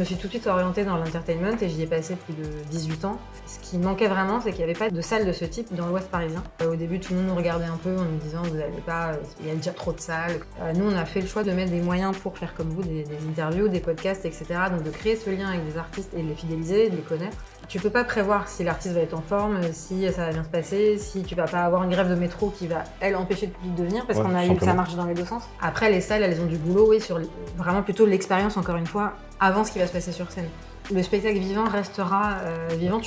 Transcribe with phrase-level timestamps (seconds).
[0.00, 2.48] Je me suis tout de suite orientée dans l'entertainment et j'y ai passé plus de
[2.70, 3.18] 18 ans.
[3.44, 5.88] Ce qui manquait vraiment, c'est qu'il n'y avait pas de salle de ce type dans
[5.88, 6.42] l'Ouest parisien.
[6.62, 8.80] Euh, au début, tout le monde nous regardait un peu en nous disant vous n'allez
[8.86, 10.40] pas, il y a déjà trop de salles.
[10.62, 12.82] Euh, nous, on a fait le choix de mettre des moyens pour faire comme vous,
[12.82, 14.46] des, interviews, des podcasts, etc.
[14.70, 17.36] Donc de créer ce lien avec des artistes et de les fidéliser, de les connaître.
[17.68, 20.48] Tu peux pas prévoir si l'artiste va être en forme, si ça va bien se
[20.48, 23.52] passer, si tu vas pas avoir une grève de métro qui va, elle, empêcher le
[23.52, 25.42] public de venir parce qu'on a eu que ça marche dans les deux sens.
[25.60, 27.20] Après, les salles, elles ont du boulot, oui, sur
[27.58, 30.48] vraiment plutôt l'expérience, encore une fois, avant ce qui va se passer sur scène
[30.92, 33.00] le spectacle vivant restera euh, vivant.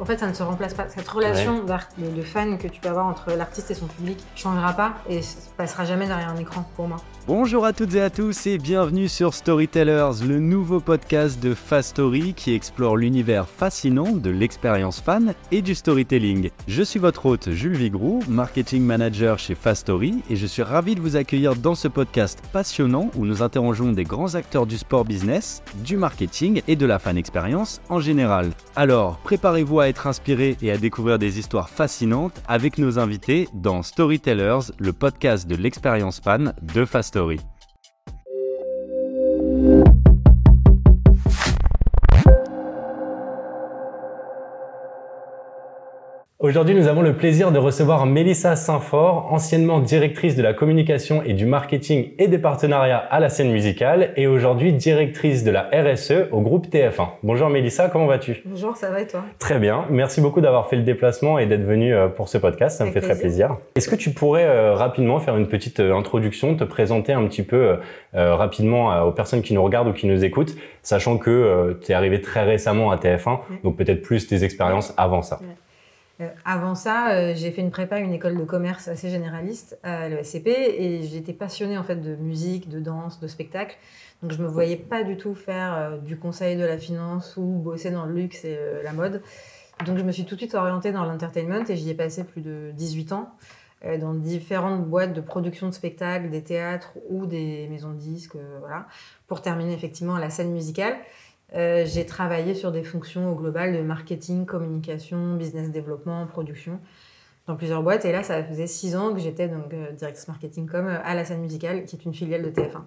[0.00, 0.88] en fait, ça ne se remplace pas.
[0.88, 4.72] Cette relation de, fan que tu peux avoir entre l'artiste et son public ne changera
[4.72, 6.98] pas et ne passera jamais derrière un écran pour moi.
[7.26, 11.90] Bonjour à toutes et à tous et bienvenue sur Storytellers, le nouveau podcast de Fast
[11.90, 16.50] Story qui explore l'univers fascinant de l'expérience fan et du storytelling.
[16.68, 20.94] Je suis votre hôte Jules Vigroux, marketing manager chez Fast Story et je suis ravi
[20.94, 25.06] de vous accueillir dans ce podcast passionnant où nous interrogeons des grands acteurs du sport
[25.06, 27.16] business, du marketing et de la fan
[27.88, 28.50] en général.
[28.76, 33.82] Alors, préparez-vous à être inspiré et à découvrir des histoires fascinantes avec nos invités dans
[33.82, 37.16] Storytellers, le podcast de l'expérience fan de Fast
[46.44, 51.32] Aujourd'hui, nous avons le plaisir de recevoir Mélissa Saint-Fort, anciennement directrice de la communication et
[51.32, 56.28] du marketing et des partenariats à la scène musicale et aujourd'hui directrice de la RSE
[56.32, 57.08] au groupe TF1.
[57.22, 58.42] Bonjour Mélissa, comment vas-tu?
[58.44, 59.24] Bonjour, ça va et toi?
[59.38, 62.76] Très bien, merci beaucoup d'avoir fait le déplacement et d'être venue euh, pour ce podcast,
[62.76, 63.56] ça me fait très plaisir.
[63.74, 67.42] Est-ce que tu pourrais euh, rapidement faire une petite euh, introduction, te présenter un petit
[67.42, 67.78] peu
[68.12, 72.20] rapidement aux personnes qui nous regardent ou qui nous écoutent, sachant que tu es arrivé
[72.20, 75.40] très récemment à TF1, donc peut-être plus tes expériences avant ça.
[76.20, 80.08] Euh, avant ça, euh, j'ai fait une prépa, une école de commerce assez généraliste à
[80.08, 83.76] l'ESCP et j'étais passionnée en fait de musique, de danse, de spectacle.
[84.22, 87.42] Donc je me voyais pas du tout faire euh, du conseil de la finance ou
[87.42, 89.22] bosser dans le luxe et la mode.
[89.84, 92.42] Donc je me suis tout de suite orientée dans l'entertainment et j'y ai passé plus
[92.42, 93.30] de 18 ans
[94.00, 98.86] dans différentes boîtes de production de spectacles, des théâtres ou des maisons de disques, voilà,
[99.26, 100.96] pour terminer effectivement la scène musicale.
[101.54, 106.80] Euh, j'ai travaillé sur des fonctions au global de marketing, communication, business développement, production
[107.46, 108.04] dans plusieurs boîtes.
[108.04, 111.14] Et là, ça faisait six ans que j'étais donc euh, directrice marketing comme euh, à
[111.14, 112.80] la scène musicale, qui est une filiale de TF1.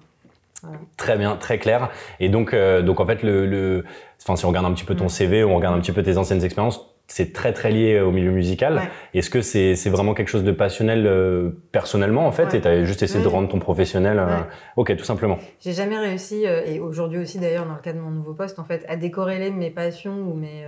[0.98, 1.92] Très bien, très clair.
[2.20, 3.86] Et donc, donc en fait, le, le,
[4.20, 5.10] enfin, si on regarde un petit peu ton mm.
[5.10, 8.32] CV on regarde un petit peu tes anciennes expériences, c'est très très lié au milieu
[8.32, 8.82] musical.
[9.14, 12.54] Est-ce que c'est vraiment quelque chose de passionnel euh, personnellement en fait?
[12.54, 14.40] Et tu as juste essayé de rendre ton professionnel euh,
[14.76, 15.40] OK, tout simplement.
[15.62, 18.60] J'ai jamais réussi euh, et aujourd'hui aussi d'ailleurs dans le cadre de mon nouveau poste
[18.60, 20.66] en fait à décorréler mes passions ou mes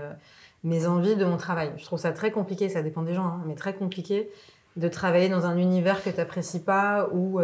[0.63, 1.72] mes envies de mon travail.
[1.78, 4.29] Je trouve ça très compliqué, ça dépend des gens hein, mais très compliqué
[4.75, 7.41] de travailler dans un univers que tu n'apprécies pas ou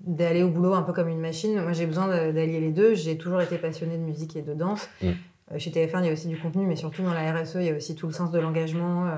[0.00, 1.60] d'aller au boulot un peu comme une machine.
[1.60, 2.94] Moi, j'ai besoin d'allier les deux.
[2.94, 4.88] J'ai toujours été passionnée de musique et de danse.
[5.02, 5.10] Mm.
[5.52, 7.64] Euh, chez TF1, il y a aussi du contenu, mais surtout dans la RSE, il
[7.64, 9.14] y a aussi tout le sens de l'engagement, euh,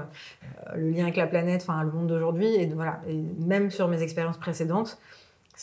[0.77, 2.55] le lien avec la planète, enfin le monde d'aujourd'hui.
[2.55, 4.99] Et voilà, et même sur mes expériences précédentes,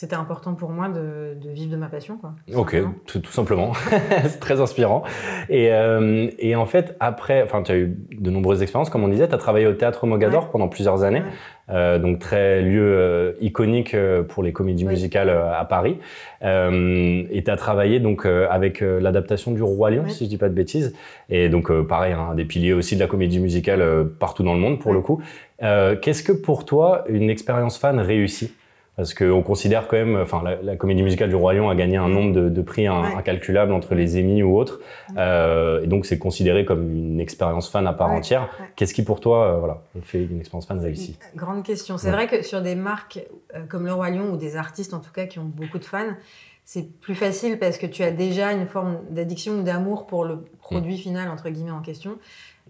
[0.00, 2.16] c'était important pour moi de, vivre de ma passion.
[2.16, 2.74] Quoi, ok,
[3.04, 3.74] tout, simplement.
[4.24, 5.02] c'est très inspirant.
[5.50, 9.08] Et, euh, et, en fait, après, enfin, tu as eu de nombreuses expériences, comme on
[9.08, 11.22] disait, tu as travaillé au Théâtre Mogador pendant plusieurs années.
[11.68, 15.98] Euh, donc très lieu euh, iconique euh, pour les comédies musicales à Paris.
[16.42, 20.54] et tu as travaillé donc avec l'adaptation du Roi Lion, si je dis pas de
[20.54, 20.94] bêtises.
[21.28, 23.84] Et donc pareil, un des piliers aussi de la comédie musicale
[24.18, 25.20] partout dans le monde pour le coup.
[25.60, 28.54] Qu'est-ce que pour toi une expérience fan réussie?
[28.96, 32.08] Parce qu'on considère quand même, enfin, la, comédie musicale du Roi Lion a gagné un
[32.08, 34.80] nombre de, prix incalculable entre les Emmy ou autres,
[35.16, 38.50] euh, et donc c'est considéré comme une expérience fan à part entière.
[38.76, 41.96] Qu'est-ce qui pour toi, euh, voilà, fait une expérience fan réussie Grande question.
[41.98, 43.20] C'est vrai que sur des marques
[43.54, 45.84] euh, comme le Roi Lion ou des artistes en tout cas qui ont beaucoup de
[45.84, 46.14] fans,
[46.64, 50.44] c'est plus facile parce que tu as déjà une forme d'addiction ou d'amour pour le
[50.60, 50.98] produit mm.
[50.98, 52.18] final entre guillemets en question.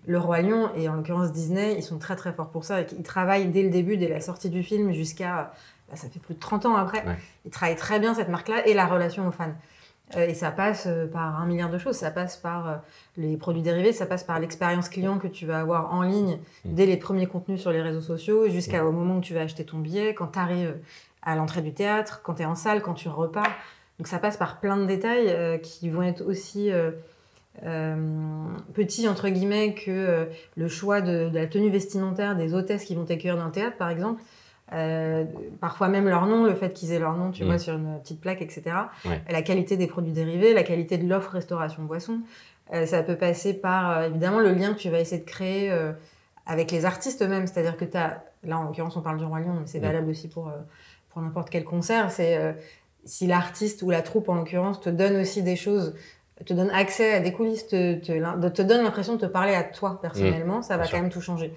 [0.06, 2.80] Le Roi Lion et en l'occurrence Disney, ils sont très très forts pour ça.
[2.80, 5.52] Ils travaillent dès le début, dès la sortie du film jusqu'à
[5.94, 7.04] ça fait plus de 30 ans après.
[7.44, 9.54] Ils travaillent très bien cette marque-là et la relation aux fans.
[10.16, 11.96] Euh, et ça passe euh, par un milliard de choses.
[11.96, 12.74] Ça passe par euh,
[13.16, 16.74] les produits dérivés, ça passe par l'expérience client que tu vas avoir en ligne mm.
[16.74, 19.78] dès les premiers contenus sur les réseaux sociaux jusqu'au moment où tu vas acheter ton
[19.78, 20.76] billet, quand tu arrives
[21.22, 23.52] à l'entrée du théâtre, quand tu es en salle, quand tu repars.
[23.98, 26.70] Donc ça passe par plein de détails qui vont être aussi
[28.72, 30.26] petits, entre guillemets, que
[30.56, 33.76] le choix de, de, la tenue vestimentaire des hôtesses qui vont t'accueillir dans le théâtre,
[33.76, 34.22] par exemple.
[34.72, 35.24] Euh,
[35.60, 37.58] parfois même leur nom, le fait qu'ils aient leur nom, tu vois, mm.
[37.58, 38.62] sur une petite plaque, etc.
[39.28, 42.20] La qualité des produits dérivés, la qualité de l'offre restauration-boisson.
[42.72, 45.72] Euh, ça peut passer par, euh, évidemment, le lien que tu vas essayer de créer
[46.46, 47.46] avec les artistes eux-mêmes.
[47.46, 49.82] C'est-à-dire que tu as, là en l'occurrence, on parle du Roi Lion, mais c'est mm.
[49.82, 50.52] valable aussi pour,
[51.10, 52.10] pour n'importe quel concert.
[52.10, 52.56] C'est
[53.04, 55.94] si l'artiste ou la troupe, en l'occurrence, te donne aussi des choses
[56.46, 59.62] te donne accès à des coulisses, te, te, te donne l'impression de te parler à
[59.62, 61.52] toi personnellement, mmh, ça va quand même tout changer.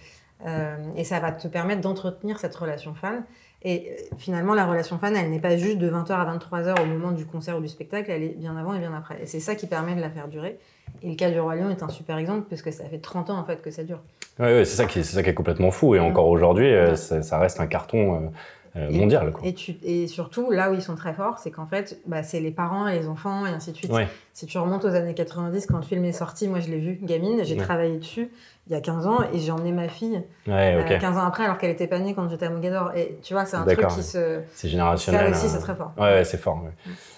[0.45, 3.23] Euh, et ça va te permettre d'entretenir cette relation fan.
[3.63, 6.85] Et euh, finalement, la relation fan, elle n'est pas juste de 20h à 23h au
[6.85, 9.21] moment du concert ou du spectacle, elle est bien avant et bien après.
[9.21, 10.59] Et c'est ça qui permet de la faire durer.
[11.01, 13.29] Et le cas du Roi Lion est un super exemple, parce que ça fait 30
[13.29, 14.01] ans en fait que ça dure.
[14.39, 15.95] Oui, ouais, c'est ça, qui, ça qui est complètement fou.
[15.95, 18.31] Et encore aujourd'hui, euh, ça, reste un carton
[18.75, 19.31] euh, mondial.
[19.31, 19.47] Quoi.
[19.47, 22.39] Et, tu, et, surtout, là où ils sont très forts, c'est qu'en fait, bah, c'est
[22.41, 23.91] les parents et les enfants et ainsi de suite.
[24.33, 26.99] Si tu remontes aux années 90, quand le film est sorti, moi je l'ai vu,
[27.01, 28.29] gamine, j'ai travaillé dessus
[28.67, 31.43] il y a 15 ans et j'ai emmené ma fille ouais, 15 euh, ans après
[31.43, 32.91] alors qu'elle était pas née quand j'étais à Mogador.
[32.95, 34.39] Et tu vois, c'est un truc qui se.
[34.53, 35.35] C'est générationnel.
[35.35, 35.91] Ça aussi, c'est très fort.
[35.99, 36.63] Ouais, c'est fort.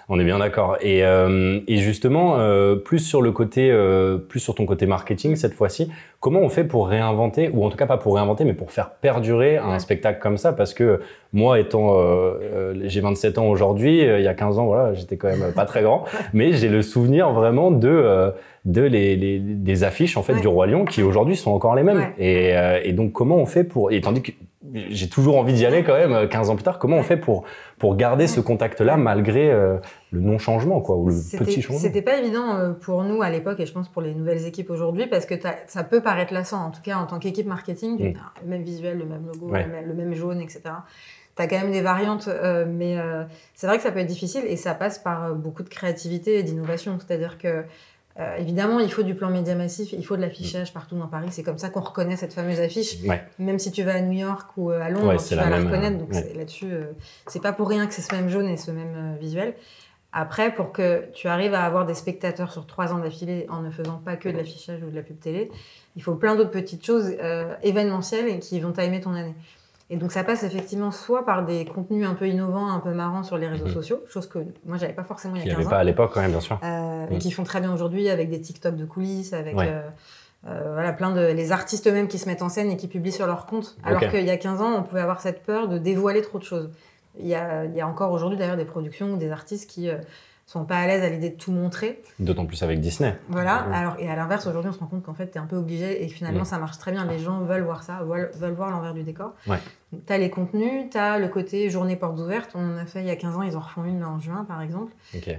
[0.09, 0.77] On est bien d'accord.
[0.81, 3.71] Et, euh, et, justement, euh, plus sur le côté,
[4.27, 7.77] plus sur ton côté marketing cette fois-ci, comment on fait pour réinventer, ou en tout
[7.77, 10.51] cas pas pour réinventer, mais pour faire perdurer un spectacle comme ça?
[10.51, 11.01] Parce que
[11.31, 11.95] moi, étant,
[12.86, 15.83] j'ai 27 ans aujourd'hui, il y a 15 ans, voilà, j'étais quand même pas très
[15.83, 18.33] grand, mais j'ai le souvenir vraiment de
[18.65, 21.83] de les, les, des affiches en fait du roi lion qui aujourd'hui sont encore les
[21.83, 22.12] mêmes.
[22.17, 22.53] Et,
[22.83, 24.31] et, donc comment on fait pour et tandis que
[24.89, 26.79] j'ai toujours envie d'y aller quand même 15 ans plus tard.
[26.79, 27.44] Comment on fait pour
[27.77, 29.77] pour garder ce contact-là malgré euh,
[30.12, 31.79] le non-changement, quoi, ou le petit changement?
[31.79, 34.69] C'était pas évident euh, pour nous à l'époque, et je pense pour les nouvelles équipes
[34.69, 35.35] aujourd'hui, parce que
[35.68, 38.13] ça peut paraître lassant, en tout cas en tant qu'équipe marketing, mm.
[38.44, 40.61] le même visuel, le même logo, le, même, jaune, etc.
[41.35, 42.97] Tu as quand même des variantes, euh, mais
[43.53, 46.44] c'est vrai que ça peut être difficile, et ça passe par beaucoup de créativité et
[46.44, 46.97] d'innovation.
[47.00, 47.65] C'est-à-dire que
[48.17, 51.27] euh, évidemment, il faut du plan média massif, il faut de l'affichage partout dans Paris.
[51.31, 52.97] C'est comme ça qu'on reconnaît cette fameuse affiche.
[53.39, 55.97] Même si tu vas à New York ou euh, à Londres, tu vas la, reconnaître.
[55.97, 56.94] Donc là-dessus, euh,
[57.27, 59.53] c'est pas pour rien que c'est ce même jaune et ce même visuel.
[60.13, 63.69] Après, pour que tu arrives à avoir des spectateurs sur trois ans d'affilée en ne
[63.69, 65.51] faisant pas que de l'affichage ou de la pub télé,
[65.97, 67.18] il faut plein d'autres petites choses
[67.63, 69.35] événementielles et qui vont t'aimer ton année.
[69.89, 73.21] Et donc ça passe effectivement soit par des contenus un peu innovants, un peu marrants
[73.21, 73.73] sur les réseaux mhm.
[73.73, 75.57] sociaux, chose que moi j'avais pas forcément il y a 15 ans.
[75.57, 76.59] Il n'y avait pas à l'époque quand même, bien sûr.
[76.63, 79.81] Euh, Et qui font très bien aujourd'hui avec des TikTok de coulisses, avec euh,
[80.47, 83.11] euh, voilà, plein de les artistes eux-mêmes qui se mettent en scène et qui publient
[83.11, 83.77] sur leur compte.
[83.83, 86.43] Alors qu'il y a 15 ans, on pouvait avoir cette peur de dévoiler trop de
[86.43, 86.69] choses.
[87.19, 89.89] Il y a, il y a encore aujourd'hui d'ailleurs des productions ou des artistes qui
[89.89, 89.97] euh,
[90.45, 92.01] sont pas à l'aise à l'idée de tout montrer.
[92.19, 93.18] D'autant plus avec Disney.
[93.30, 93.65] Voilà.
[93.74, 95.56] Alors, et à l'inverse, aujourd'hui, on se rend compte qu'en fait, tu es un peu
[95.56, 97.06] obligé et finalement, ça marche très bien.
[97.06, 99.33] Les gens veulent voir ça, veulent, veulent voir l'envers du décor.
[99.47, 99.57] Ouais.
[100.06, 102.51] Tu as les contenus, tu as le côté journée portes ouvertes.
[102.53, 104.45] On en a fait il y a 15 ans, ils en refont une en juin,
[104.47, 104.94] par exemple.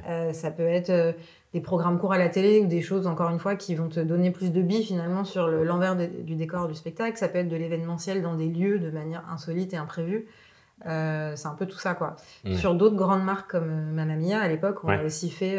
[0.08, 1.12] Euh, ça peut être euh,
[1.54, 4.00] des programmes courts à la télé ou des choses, encore une fois, qui vont te
[4.00, 7.16] donner plus de billes finalement sur l'envers du décor du spectacle.
[7.16, 10.26] Ça peut être de l'événementiel dans des lieux de manière insolite et imprévue.
[10.84, 12.16] Euh, c'est un peu tout ça, quoi.
[12.54, 15.58] Sur d'autres grandes marques comme euh, Mamma Mia, à l'époque, on a aussi fait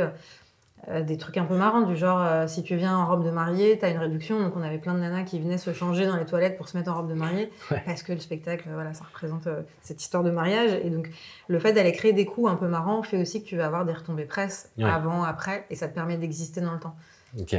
[0.87, 3.77] euh, des trucs un peu marrants, du genre, si tu viens en robe de mariée,
[3.79, 4.39] t'as une réduction.
[4.39, 6.77] Donc, on avait plein de nanas qui venaient se changer dans les toilettes pour se
[6.77, 7.51] mettre en robe de mariée,
[7.85, 9.47] parce que le spectacle, voilà, ça représente
[9.81, 10.73] cette histoire de mariage.
[10.83, 11.09] Et donc,
[11.47, 13.85] le fait d'aller créer des coups un peu marrants fait aussi que tu vas avoir
[13.85, 16.95] des retombées presse avant, après, et ça te permet d'exister dans le temps.
[17.39, 17.55] Ok.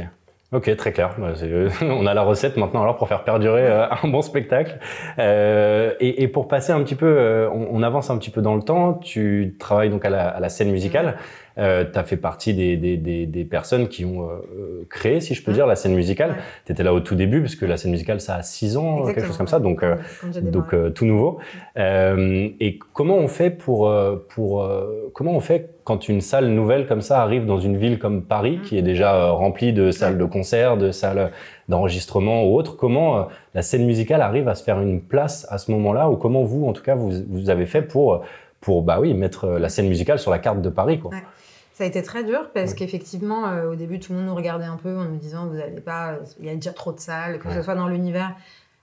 [0.51, 1.15] Ok, très clair.
[1.19, 1.33] Bah,
[1.81, 4.79] on a la recette maintenant alors pour faire perdurer euh, un bon spectacle.
[5.19, 8.63] Euh, et, pour passer un petit peu, euh, on, avance un petit peu dans le
[8.63, 8.93] temps.
[8.93, 11.17] Tu travailles donc à la scène musicale.
[11.57, 15.33] Euh, tu as fait partie des, des, des, des personnes qui ont euh, créé, si
[15.33, 15.55] je peux mmh.
[15.55, 16.35] dire, la scène musicale.
[16.65, 19.05] Tu étais là au tout début, parce que la scène musicale, ça a 6 ans,
[19.05, 19.95] quelque chose comme ça, donc, euh,
[20.41, 21.39] donc tout nouveau.
[21.75, 23.91] et comment on fait pour,
[24.29, 24.69] pour
[25.13, 28.57] comment on fait quand une salle nouvelle comme ça arrive dans une ville comme Paris,
[28.57, 28.61] mmh.
[28.61, 31.31] qui est déjà remplie de salles de concert, de salles
[31.67, 35.71] d'enregistrement ou autres, comment la scène musicale arrive à se faire une place à ce
[35.71, 38.23] moment-là, ou comment vous, en tout cas, vous, vous avez fait pour
[38.61, 41.11] pour bah oui mettre la scène musicale sur la carte de Paris quoi.
[41.79, 44.65] Ça a été très dur parce qu'effectivement, euh, au début, tout le monde nous regardait
[44.65, 47.39] un peu en nous disant Vous n'allez pas, il y a déjà trop de salles,
[47.39, 48.35] que ce soit dans l'univers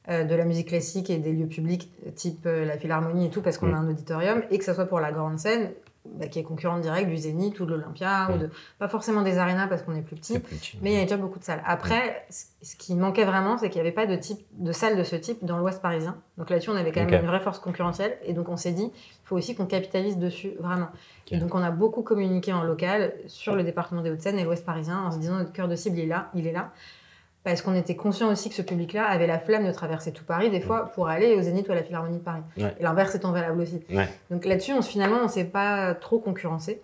[0.08, 3.42] euh, de la musique classique et des lieux publics type euh, la Philharmonie et tout,
[3.42, 5.72] parce qu'on a un auditorium, et que ce soit pour la grande scène,
[6.14, 9.38] bah, qui est concurrente directe du Zénith ou de l'Olympia, ou de, pas forcément des
[9.38, 10.40] arénas parce qu'on est plus petit,
[10.82, 11.62] mais il y a déjà beaucoup de salles.
[11.66, 15.02] Après, ce qui manquait vraiment, c'est qu'il n'y avait pas de, type, de salle de
[15.02, 16.16] ce type dans l'Ouest parisien.
[16.38, 18.90] Donc là-dessus, on avait quand même une vraie force concurrentielle, et donc on s'est dit,
[18.94, 20.88] il faut aussi qu'on capitalise dessus, vraiment.
[21.30, 24.64] Et donc on a beaucoup communiqué en local sur le département des Hauts-de-Seine et l'Ouest
[24.64, 26.72] parisien en se disant, notre cœur de cible, il est là, il est là
[27.46, 30.50] parce qu'on était conscient aussi que ce public-là avait la flemme de traverser tout Paris,
[30.50, 32.42] des fois, pour aller au Zénith ou à la Philharmonie de Paris.
[32.58, 33.80] Et l'inverse étant valable aussi.
[34.32, 36.82] Donc là-dessus, on, finalement, on ne s'est pas trop concurrencé.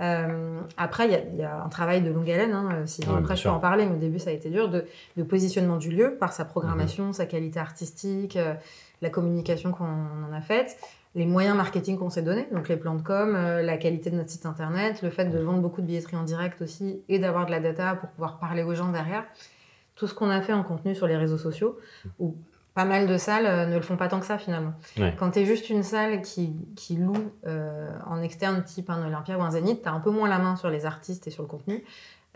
[0.00, 3.50] Euh, après, il y, a un travail de longue haleine, hein, sinon après je peux
[3.50, 4.86] en parler, mais au début ça a été dur, de,
[5.24, 7.12] positionnement du lieu par sa programmation, mhm.
[7.12, 8.54] sa qualité artistique, euh,
[9.02, 10.78] la communication qu'on en a faite,
[11.16, 14.16] les moyens marketing qu'on s'est donnés, donc les plans de com, euh, la qualité de
[14.16, 17.44] notre site internet, le fait de vendre beaucoup de billetterie en direct aussi et d'avoir
[17.44, 19.24] de la data pour pouvoir parler aux gens derrière
[19.98, 21.78] tout ce qu'on a fait en contenu sur les réseaux sociaux,
[22.18, 22.36] où
[22.74, 24.72] pas mal de salles euh, ne le font pas tant que ça finalement.
[25.18, 29.36] Quand tu es juste une salle qui, qui loue euh, en externe, type un Olympia
[29.36, 31.42] ou un Zénith, tu as un peu moins la main sur les artistes et sur
[31.42, 31.84] le contenu.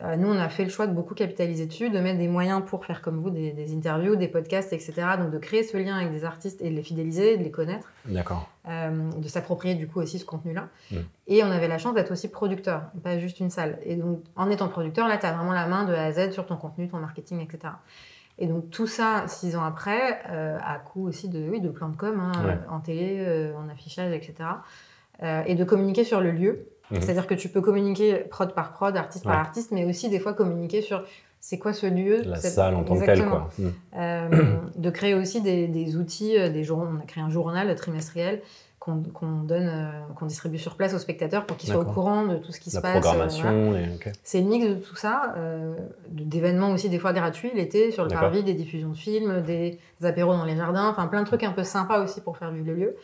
[0.04, 2.62] Euh, nous, on a fait le choix de beaucoup capitaliser dessus, de mettre des moyens
[2.66, 4.94] pour faire comme vous des, interviews, des podcasts, etc.
[5.18, 7.92] Donc de créer ce lien avec des artistes et de les fidéliser, de les connaître.
[8.06, 8.48] D'accord.
[8.68, 10.68] Euh, de s'approprier du coup aussi ce contenu-là.
[10.90, 10.96] Mm.
[11.28, 13.78] Et on avait la chance d'être aussi producteur, pas juste une salle.
[13.84, 16.32] Et donc en étant producteur, là, tu as vraiment la main de A à Z
[16.32, 17.74] sur ton contenu, ton marketing, etc.
[18.38, 21.90] Et donc tout ça, six ans après, euh, à coup aussi de, oui, de plan
[21.90, 22.32] de com, hein,
[22.68, 24.48] en télé, en affichage, etc.
[25.46, 26.66] et de communiquer sur le lieu.
[26.92, 27.00] Mhm.
[27.00, 30.34] C'est-à-dire que tu peux communiquer prod par prod, artiste par artiste, mais aussi des fois
[30.34, 31.04] communiquer sur
[31.40, 33.50] c'est quoi ce lieu La salle en tant que telle, quoi.
[33.58, 33.72] Mhm.
[33.96, 38.40] Euh, de créer aussi des, outils, euh, des on a créé un journal trimestriel
[38.78, 42.36] qu'on donne, euh, qu'on distribue sur place aux spectateurs pour qu'ils soient au courant de
[42.36, 42.94] tout ce qui se passe.
[42.94, 43.74] La programmation.
[44.22, 45.34] C'est le mix de tout ça,
[46.10, 50.34] d'événements aussi des fois gratuits l'été sur le parvis, des diffusions de films, des apéros
[50.34, 52.74] dans les jardins, enfin plein de trucs un peu sympas aussi pour faire vivre le
[52.74, 52.96] lieu.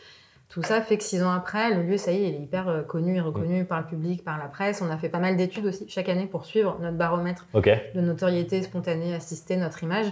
[0.49, 2.67] Tout ça fait que six ans après, le lieu, ça y est, il est hyper
[2.67, 4.81] euh, connu et reconnu par le public, par la presse.
[4.81, 8.63] On a fait pas mal d'études aussi chaque année pour suivre notre baromètre de notoriété
[8.63, 10.07] spontanée, assistée, notre image.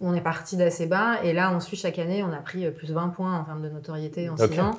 [0.00, 2.70] On est parti d'assez bas et là, on suit chaque année, on a pris euh,
[2.70, 4.78] plus 20 points en termes de notoriété en six ans.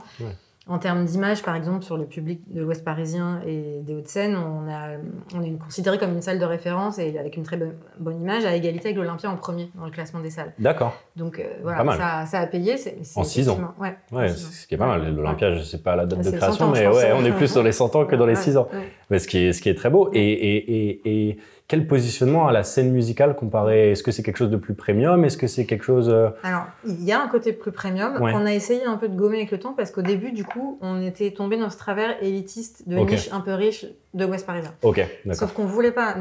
[0.68, 4.68] En termes d'image, par exemple, sur le public de l'Ouest parisien et des Hauts-de-Seine, on,
[4.68, 4.98] a,
[5.36, 7.60] on est considéré comme une salle de référence et avec une très
[8.00, 10.54] bonne, image, à égalité avec l'Olympia en premier dans le classement des salles.
[10.58, 10.96] D'accord.
[11.16, 12.78] Donc euh, voilà, ça, a payé.
[13.16, 13.60] en six ans.
[13.80, 15.16] Ouais, ouais ce qui est pas mal.
[15.16, 17.62] L'Olympia, je ne sais pas la date de création, mais ouais, on est plus sur
[17.62, 18.68] les 100 ans que dans les six ans.
[19.12, 20.10] Mais ce qui, est, ce qui est très beau.
[20.14, 23.92] et, et, et, et quel positionnement à la scène musicale comparé?
[23.92, 25.26] Est-ce que c'est quelque chose de plus premium?
[25.26, 28.18] Est-ce que c'est quelque chose euh, Alors, il y a un côté plus premium.
[28.20, 30.78] Qu'on a essayé un peu de gommer avec le temps parce qu'au début, du coup,
[30.82, 34.74] on était tombé dans ce travers élitiste de niche un peu riche de West Parisien.
[34.84, 36.16] Ok, Sauf qu'on voulait pas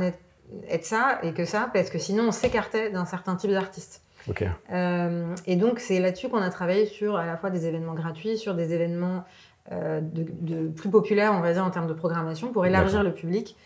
[0.68, 4.02] être ça et que ça parce que sinon on s'écartait d'un certain type d'artiste.
[4.28, 4.44] Ok.
[4.72, 8.38] Euh, et donc c'est là-dessus qu'on a travaillé sur à la fois des événements gratuits,
[8.38, 9.24] sur des événements
[9.72, 13.56] euh, de, plus populaires, on va dire en termes de programmation, pour élargir le public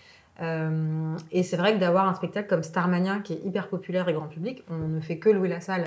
[0.40, 4.12] euh, et c'est vrai que d'avoir un spectacle comme Starmania, qui est hyper populaire et
[4.12, 5.84] grand public, on ne fait que louer la salle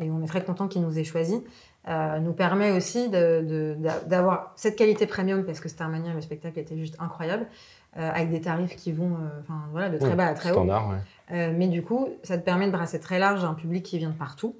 [0.00, 1.44] et on est très content qu'il nous ait choisi,
[1.88, 6.96] euh, nous permet aussi d'avoir cette qualité premium parce que Starmania, le spectacle était juste
[6.98, 7.46] incroyable,
[7.98, 10.54] euh, avec des tarifs qui vont enfin voilà, de très bas à très haut.
[10.54, 10.94] Standard,
[11.30, 14.16] mais du coup, ça te permet de brasser très large un public qui vient de
[14.16, 14.56] partout.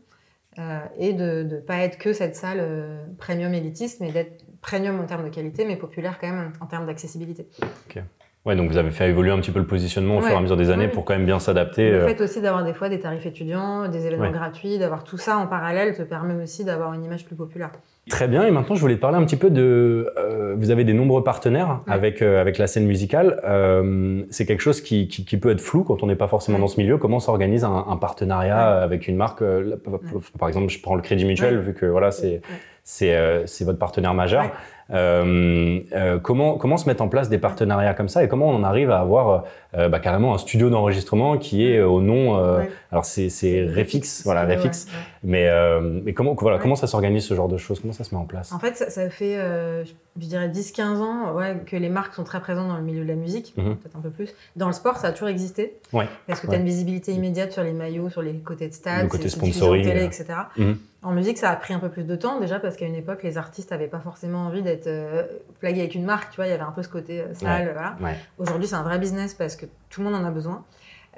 [0.98, 2.62] et de ne pas être que cette salle
[3.16, 6.84] premium élitiste, mais d'être premium en termes de qualité, mais populaire quand même en termes
[6.84, 7.48] d'accessibilité.
[7.88, 8.02] Ok.
[8.44, 10.40] Ouais, donc vous avez fait évoluer un petit peu le positionnement au fur et à
[10.40, 11.90] mesure des années pour quand même bien s'adapter.
[11.90, 12.08] Le euh.
[12.08, 15.46] fait aussi d'avoir des fois des tarifs étudiants, des événements gratuits, d'avoir tout ça en
[15.46, 17.70] parallèle te permet aussi d'avoir une image plus populaire.
[18.10, 20.12] Très bien, et maintenant je voulais te parler un petit peu de...
[20.18, 23.40] Euh, vous avez des nombreux partenaires avec, euh, avec la scène musicale.
[24.30, 26.80] c'est quelque chose qui, qui, peut être flou quand on n'est pas forcément dans ce
[26.80, 26.98] milieu.
[26.98, 29.44] Comment s'organise un, un, partenariat avec une marque
[30.36, 32.42] Par exemple, je prends le Crédit Mutuel, vu que voilà, c'est
[32.84, 34.44] c'est votre partenaire majeur.
[34.44, 34.50] Euh, euh,
[34.92, 39.00] comment, comment se mettre en place des partenariats comme ça et comment on arrive à
[39.00, 39.44] avoir
[39.74, 42.34] euh, bah, carrément un studio d'enregistrement qui est au nom.
[42.90, 44.86] Alors c'est Refix, voilà Refix.
[45.24, 45.48] Mais,
[46.04, 47.80] mais comment voilà comment ça s'organise ce genre de choses?
[47.80, 48.52] Comment ça se met en place?
[48.52, 49.36] En fait, ça, fait
[50.20, 51.34] je dirais 10-15 ans
[51.64, 53.76] que les marques sont très présentes dans le milieu de la musique, mhm.
[53.76, 54.34] peut-être un peu plus.
[54.56, 55.74] Dans le sport, ça a toujours existé.
[56.26, 59.04] Parce que tu as une visibilité immédiate sur les maillots, sur les côtés de stade,
[59.04, 60.24] le côté sponsoring, télé, etc.
[61.02, 63.24] En musique, ça a pris un peu plus de temps déjà parce qu'à une époque,
[63.24, 65.24] les artistes n'avaient pas forcément envie d'être euh,
[65.58, 66.30] flagués avec une marque.
[66.30, 67.70] Tu vois, il y avait un peu ce côté euh, sale.
[67.72, 68.16] Voilà.
[68.38, 70.64] Aujourd'hui, c'est un vrai business parce que tout le monde en a besoin.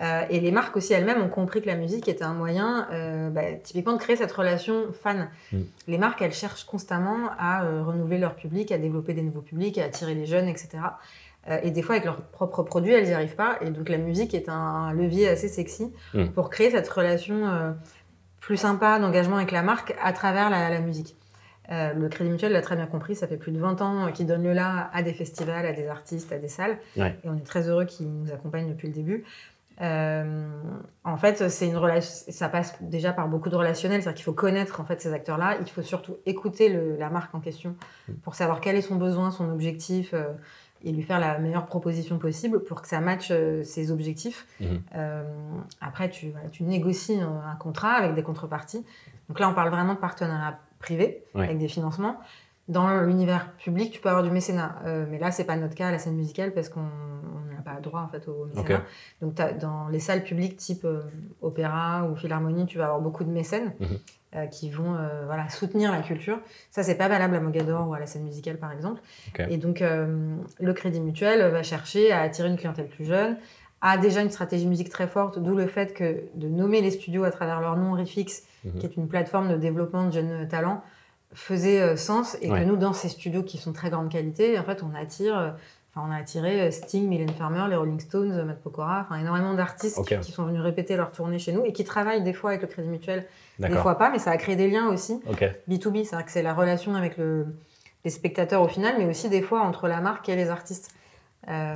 [0.03, 2.89] Euh, et les marques aussi elles-mêmes ont compris que la musique était un moyen,
[3.31, 5.29] bah, typiquement, de créer cette relation fan.
[5.53, 5.59] Mm.
[5.89, 9.85] Les marques, elles cherchent constamment à renouveler leur public, à développer des nouveaux publics, à
[9.85, 10.79] attirer les jeunes, etc.
[11.63, 13.59] et des fois, avec leurs propres produits, elles n'y arrivent pas.
[13.61, 16.29] Et donc, la musique est un levier assez sexy mm.
[16.29, 17.77] pour créer cette relation
[18.45, 21.17] plus sympa d'engagement avec la marque à travers la, musique.
[21.73, 24.27] Euh, le Crédit Mutuel l'a très bien compris, ça fait plus de 20 ans qu'il
[24.27, 26.77] donne le là à des festivals, à des artistes, à des salles.
[26.99, 29.25] Et on est très heureux qu'ils nous accompagnent depuis le début.
[29.81, 30.47] Euh,
[31.05, 34.35] en fait, c'est une relation, ça passe déjà par beaucoup de relationnels, c'est-à-dire qu'il faut
[34.35, 35.57] connaître en fait ces acteurs-là.
[35.63, 37.75] Il faut surtout écouter la marque en question
[38.09, 38.13] mm.
[38.23, 40.11] pour savoir quel est son besoin, son objectif.
[40.13, 40.27] Euh,
[40.85, 44.47] et lui faire la meilleure proposition possible pour que ça matche euh, ses objectifs.
[44.61, 44.83] Mhm.
[44.95, 45.23] Euh,
[45.81, 48.85] après, tu, tu négocies un, contrat avec des contreparties.
[49.29, 52.21] Donc là, on parle vraiment de partenariat privé avec des financements.
[52.69, 54.77] Dans l'univers public, tu peux avoir du mécénat.
[54.85, 57.81] Euh, mais là, c'est pas notre cas à la scène musicale parce qu'on n'a pas
[57.81, 58.83] droit en fait au mécénat.
[59.21, 60.87] Donc dans les salles publiques type
[61.43, 63.73] opéra ou philharmonie, tu vas avoir beaucoup de mécènes.
[63.81, 63.99] Mhm.
[64.51, 66.41] Qui vont euh, voilà, soutenir la culture.
[66.71, 69.01] Ça, c'est pas valable à Mogador ou à la scène musicale, par exemple.
[69.49, 73.37] Et donc, euh, le Crédit Mutuel va chercher à attirer une clientèle plus jeune,
[73.81, 77.25] a déjà une stratégie musique très forte, d'où le fait que de nommer les studios
[77.25, 78.79] à travers leur nom Refix, mhm.
[78.79, 80.83] qui est une plateforme de développement de jeunes talents,
[81.33, 84.85] faisait sens et que nous, dans ces studios qui sont très grande qualité, en fait,
[84.85, 85.57] on attire
[85.97, 89.99] Enfin, on a attiré Sting, Mylène Farmer, les Rolling Stones, Matt Pokora, enfin énormément d'artistes
[90.23, 92.69] qui sont venus répéter leur tournée chez nous et qui travaillent des fois avec le
[92.69, 93.27] Crédit Mutuel,
[93.61, 95.21] des fois pas, mais ça a créé des liens aussi.
[95.69, 97.47] B2B, c'est-à-dire que c'est la relation avec le,
[98.05, 100.91] les spectateurs au final, mais aussi des fois entre la marque et les artistes.
[101.49, 101.75] Euh,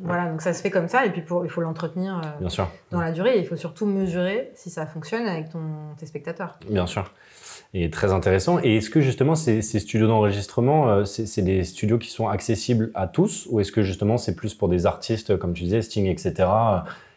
[0.00, 3.00] voilà, donc ça se fait comme ça, et puis pour, il faut l'entretenir euh, dans
[3.00, 3.38] la durée.
[3.38, 5.60] il faut surtout mesurer si ça fonctionne avec ton,
[5.98, 6.58] tes spectateurs.
[6.68, 7.12] Bien sûr.
[7.72, 8.58] Et très intéressant.
[8.64, 12.90] Et est-ce que justement ces, ces studios d'enregistrement, euh, c'est des studios qui sont accessibles
[12.94, 16.06] à tous, ou est-ce que justement c'est plus pour des artistes, comme tu disais, Sting,
[16.06, 16.48] etc.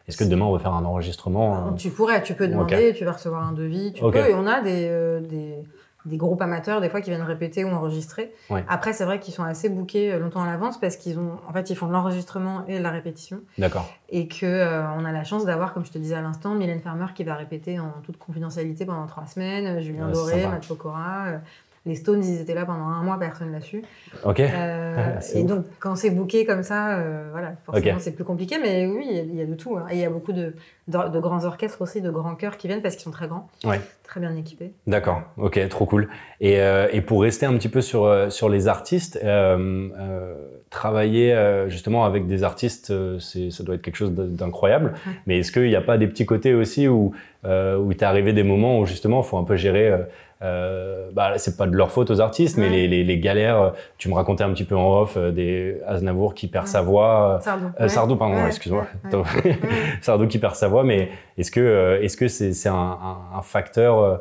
[0.07, 3.13] Est-ce que demain on va faire un enregistrement Tu pourrais, tu peux demander, tu vas
[3.13, 5.55] recevoir un devis, tu peux, et on a des, des
[6.05, 8.33] des groupes amateurs des fois qui viennent répéter ou enregistrer.
[8.67, 11.53] Après, c'est vrai qu'ils sont assez bookés euh, longtemps à l'avance parce qu'ils ont, en
[11.53, 13.41] fait, ils font de l'enregistrement et de la répétition.
[13.57, 13.89] D'accord.
[14.09, 16.81] Et que euh, on a la chance d'avoir, comme je te disais à l'instant, Mylène
[16.81, 21.25] Farmer qui va répéter en toute confidentialité pendant trois semaines, Julien Doré, Matt Pokora.
[21.27, 21.37] Euh,
[21.85, 23.83] les Stones, ils étaient là pendant un mois, personne l'a su.
[24.23, 24.39] Ok.
[25.35, 28.57] et donc, quand c'est booké comme ça, voilà, forcément, c'est plus compliqué.
[28.61, 29.77] Mais oui, il y, a de tout.
[29.77, 29.85] Hein.
[29.91, 30.55] Et il y a beaucoup de,
[30.87, 33.49] de, grands orchestres aussi, de grands chœurs qui viennent parce qu'ils sont très grands.
[33.65, 33.81] Ouais
[34.13, 34.73] très bien équipé.
[34.85, 36.07] D'accord, ok, trop cool.
[36.39, 40.35] Et, euh, et, pour rester un petit peu sur, euh, sur les artistes, euh, euh
[40.69, 41.37] travailler
[41.67, 44.93] justement avec des artistes, ça doit être quelque chose d'incroyable.
[45.27, 47.13] Mais est-ce qu'il n'y a pas des petits côtés aussi où,
[47.45, 49.95] où t'est arrivé des moments où justement il faut un peu gérer
[50.43, 53.73] euh, bah, c'est pas de leur faute aux artistes, mais les, les, les, galères.
[53.97, 57.39] Tu me racontais un petit peu en off des Aznavour qui perd sa voix.
[57.41, 57.67] Sardou.
[57.87, 58.85] Sardou, pardon, excuse-moi.
[60.01, 62.97] Sardou qui perd sa voix, mais est-ce que est-ce que c'est, c'est un,
[63.33, 64.17] un, facteur euh,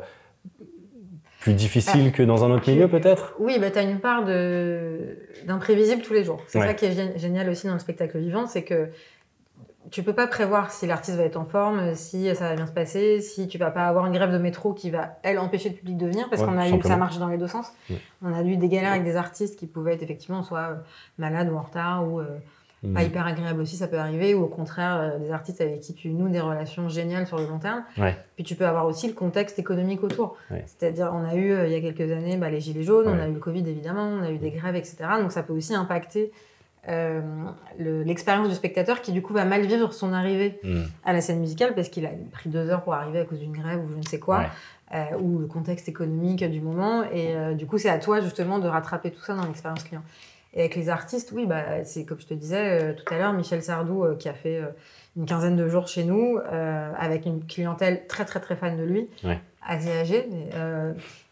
[1.41, 3.35] plus difficile que dans un autre milieu peut-être?
[3.39, 6.41] Oui, bah, tu as une part d'imprévisible tous les jours.
[6.47, 8.89] C'est ça qui est génial aussi dans le spectacle vivant, c'est que
[9.91, 12.71] tu peux pas prévoir si l'artiste va être en forme, si ça va bien se
[12.71, 15.75] passer, si tu vas pas avoir une grève de métro qui va, elle, empêcher le
[15.75, 17.71] public de venir, parce qu'on a eu, ça marche dans les deux sens.
[18.21, 20.75] On a eu des galères avec des artistes qui pouvaient être effectivement soit euh,
[21.17, 22.39] malades ou en retard, ou euh,
[22.93, 23.05] pas mm.
[23.05, 26.09] hyper agréable aussi, ça peut arriver, ou au contraire, euh, des artistes avec qui tu
[26.09, 27.83] noues des relations géniales sur le long terme.
[28.35, 30.35] Puis tu peux avoir aussi le contexte économique autour.
[30.65, 33.19] C'est-à-dire, on a eu, euh, il y a quelques années, bah, les gilets jaunes, on
[33.19, 34.97] a eu le Covid évidemment, on a eu des grèves, etc.
[35.21, 36.31] Donc ça peut aussi impacter
[36.89, 37.21] euh,
[37.79, 40.81] l'expérience du spectateur qui du coup va mal vivre son arrivée mm.
[41.05, 43.53] à la scène musicale parce qu'il a pris deux heures pour arriver à cause d'une
[43.53, 44.45] grève ou je ne sais quoi.
[45.19, 47.03] ou le contexte économique du moment.
[47.11, 50.03] Et du coup, c'est à toi justement de rattraper tout ça dans l'expérience client.
[50.53, 53.33] Et avec les artistes, oui, bah, c'est comme je te disais euh, tout à l'heure,
[53.33, 54.67] Michel Sardou euh, qui a fait euh,
[55.17, 56.39] une quinzaine de jours chez nous,
[56.97, 59.07] avec une clientèle très très très fan de lui,
[59.63, 60.27] assez âgée,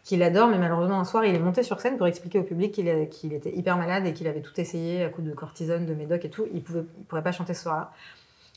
[0.04, 2.72] qui l'adore, mais malheureusement un soir il est monté sur scène pour expliquer au public
[2.72, 5.94] qu'il qu'il était hyper malade et qu'il avait tout essayé à coup de cortisone, de
[5.94, 6.46] médoc et tout.
[6.52, 7.92] Il ne pourrait pas chanter ce soir-là.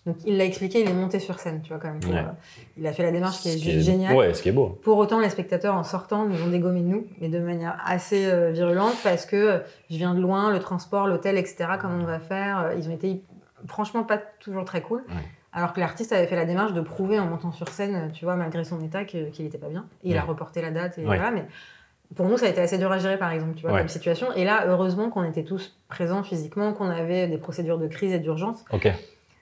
[0.06, 2.00] Donc il l'a expliqué, il est monté sur scène, tu vois quand même.
[2.16, 2.32] Euh,
[2.78, 4.16] il a fait la démarche qui est juste géniale.
[4.16, 4.78] Ouais, ce qui est beau.
[4.84, 8.28] Pour autant, les spectateurs en sortant nous ont dégommé de nous, mais de manière assez
[8.28, 11.70] euh, virulente parce que euh, je viens de loin, le transport, l'hôtel, etc.
[11.82, 13.24] Comment on va faire Ils ont été
[13.66, 15.04] franchement pas toujours très cool.
[15.56, 18.36] Alors que l'artiste avait fait la démarche de prouver en montant sur scène, tu vois,
[18.36, 19.86] malgré son état, qu'il n'était pas bien.
[20.04, 21.32] Et il a reporté la date et voilà.
[21.32, 21.46] Mais
[22.16, 24.28] pour nous, ça a été assez dur à gérer, par exemple, tu vois, comme situation.
[24.36, 28.20] Et là, heureusement qu'on était tous présents physiquement, qu'on avait des procédures de crise et
[28.20, 28.66] d'urgence.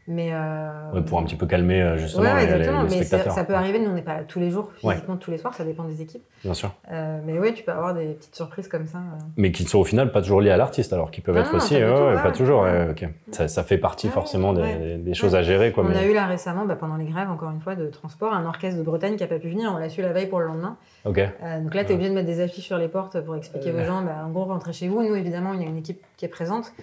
[0.08, 1.02] Mais euh...
[1.02, 2.84] pour un petit peu calmer euh, justement ouais, exactement.
[2.84, 5.54] mais Ça, peut arriver, nous on n'est pas tous les jours, physiquement tous les soirs,
[5.54, 6.24] ça dépend des équipes.
[6.44, 6.74] Bien sûr.
[6.92, 8.98] Euh, mais oui, tu peux avoir des petites surprises comme ça.
[8.98, 9.24] Euh.
[9.38, 11.56] Mais qui ne sont au final pas toujours liées à l'artiste, alors qui peuvent être
[11.56, 11.80] aussi.
[11.80, 12.68] Pas, pas toujours.
[12.90, 13.08] ok.
[13.32, 15.72] Ça, ça, fait partie forcément des, des, choses à gérer.
[15.72, 18.34] Quoi, on a eu là récemment, bah, pendant les grèves, encore une fois, de transport,
[18.34, 19.72] un orchestre de Bretagne qui n'a pas pu venir.
[19.74, 20.76] On l'a su la veille pour le lendemain.
[21.06, 21.20] Ok.
[21.62, 23.84] donc là, tu es obligé de mettre des affiches sur les portes pour expliquer aux
[23.86, 25.02] gens, bah, en gros, rentrez chez vous.
[25.02, 26.74] Nous, évidemment, il y a une équipe qui est présente.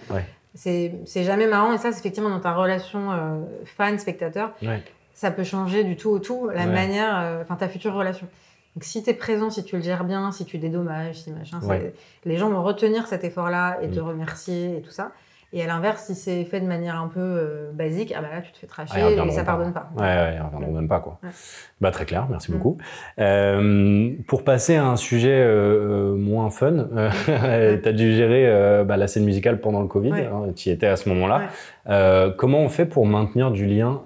[0.53, 1.73] C'est jamais marrant.
[1.73, 4.53] Et ça, c'est effectivement dans ta relation euh, fan-spectateur,
[5.13, 8.27] ça peut changer du tout au tout la manière, euh, enfin ta future relation.
[8.75, 11.59] Donc si tu es présent, si tu le gères bien, si tu dédommages, si machin,
[12.25, 14.03] les gens vont retenir cet effort-là et te mm.
[14.03, 15.11] remercier et tout ça.
[15.53, 18.41] Et à l'inverse, si c'est fait de manière un peu euh, basique, ah bah là,
[18.41, 19.89] tu te fais tracher ah, et ça pardonne pas.
[19.97, 21.19] Ouais, ouais, on pardonne même pas, quoi.
[21.81, 22.55] Bah, très clair, merci mm.
[22.55, 22.77] beaucoup.
[23.19, 26.87] Euh, pour passer à un sujet euh, moins fun,
[27.25, 30.87] tu as dû gérer bah, la scène musicale pendant le Covid, hein, tu y étais
[30.87, 31.41] à ce moment-là.
[32.37, 34.03] comment on fait pour maintenir du lien,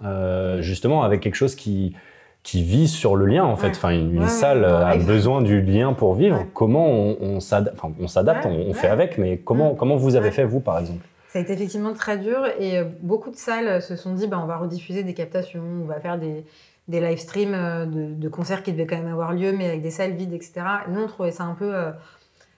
[0.61, 1.95] justement, avec quelque chose qui
[2.41, 3.69] qui vit sur le lien en fait?
[3.69, 6.45] Enfin, une, salle a besoin du lien pour vivre.
[6.53, 10.77] Comment on, on s'adapte, on, fait avec, mais comment, comment vous avez fait vous par
[10.79, 11.03] exemple?
[11.35, 14.39] Ça a été effectivement très dur et euh, beaucoup de salles se sont dit bah,
[14.41, 16.45] on va rediffuser des captations, on va faire des,
[16.87, 19.91] des live streams euh, de, concerts qui devaient quand même avoir lieu, mais avec des
[19.91, 20.61] salles vides, etc.
[20.87, 21.91] nous, on trouvait ça un peu, euh,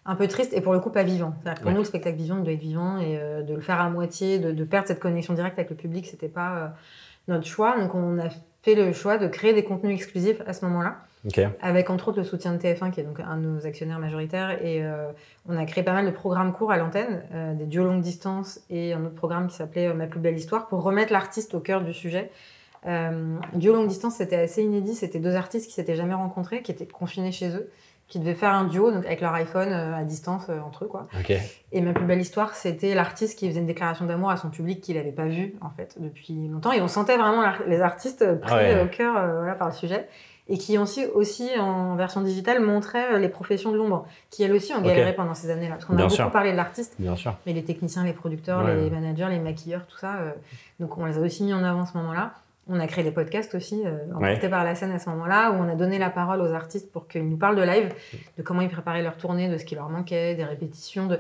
[0.06, 1.34] un peu triste et pour le coup pas vivant.
[1.64, 4.64] Pour nous, le spectacle vivant doit être vivant et de le faire à moitié, de,
[4.64, 6.76] perdre cette connexion directe avec le public, c'était pas
[7.28, 7.80] notre choix.
[7.80, 8.30] Donc on a
[8.62, 10.98] fait le choix de créer des contenus exclusifs à ce moment-là.
[11.62, 14.52] Avec entre autres le soutien de TF1 qui est donc un de nos actionnaires majoritaires
[14.64, 15.12] et euh,
[15.48, 18.62] on a créé pas mal de programmes courts à l'antenne, euh, des duos longue distance
[18.70, 21.60] et un autre programme qui s'appelait euh, Ma plus belle histoire pour remettre l'artiste au
[21.60, 22.32] cœur du sujet.
[22.86, 26.72] Euh, duo longue distance c'était assez inédit, c'était deux artistes qui s'étaient jamais rencontrés, qui
[26.72, 27.70] étaient confinés chez eux,
[28.08, 31.08] qui devaient faire un duo donc avec leur iPhone à distance entre eux quoi.
[31.74, 34.80] Et ma plus belle histoire, c'était l'artiste qui faisait une déclaration d'amour à son public
[34.80, 36.72] qu'il n'avait pas vu en fait depuis longtemps.
[36.72, 38.82] Et on sentait vraiment les artistes pris Ah ouais.
[38.84, 40.08] au cœur voilà, par le sujet.
[40.50, 44.54] Et qui aussi, aussi en version digitale montraient euh, les professions de l'ombre, qui elles
[44.54, 45.74] aussi ont galéré pendant ces années-là.
[45.76, 46.32] Parce qu'on a beaucoup sûr.
[46.32, 46.96] parlé de l'artiste,
[47.46, 48.76] mais les techniciens, les producteurs, Ouais.
[48.76, 50.16] les managers, les maquilleurs, tout ça.
[50.18, 50.32] euh,
[50.80, 52.32] donc on les a aussi mis en avant à ce moment-là.
[52.70, 55.56] On a créé des podcasts aussi, euh, emportés par la scène à ce moment-là, où
[55.56, 57.94] on a donné la parole aux artistes pour qu'ils nous parlent de live,
[58.38, 61.20] de comment ils préparaient leur tournée, de ce qui leur manquait, des répétitions, de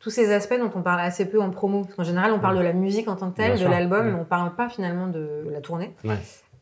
[0.00, 1.82] tous ces aspects dont on parle assez peu en promo.
[1.82, 4.06] Parce qu'en général, on parle de la musique en tant que Bien telle, de l'album,
[4.06, 4.12] Ouais.
[4.12, 5.92] mais on parle pas finalement de la tournée.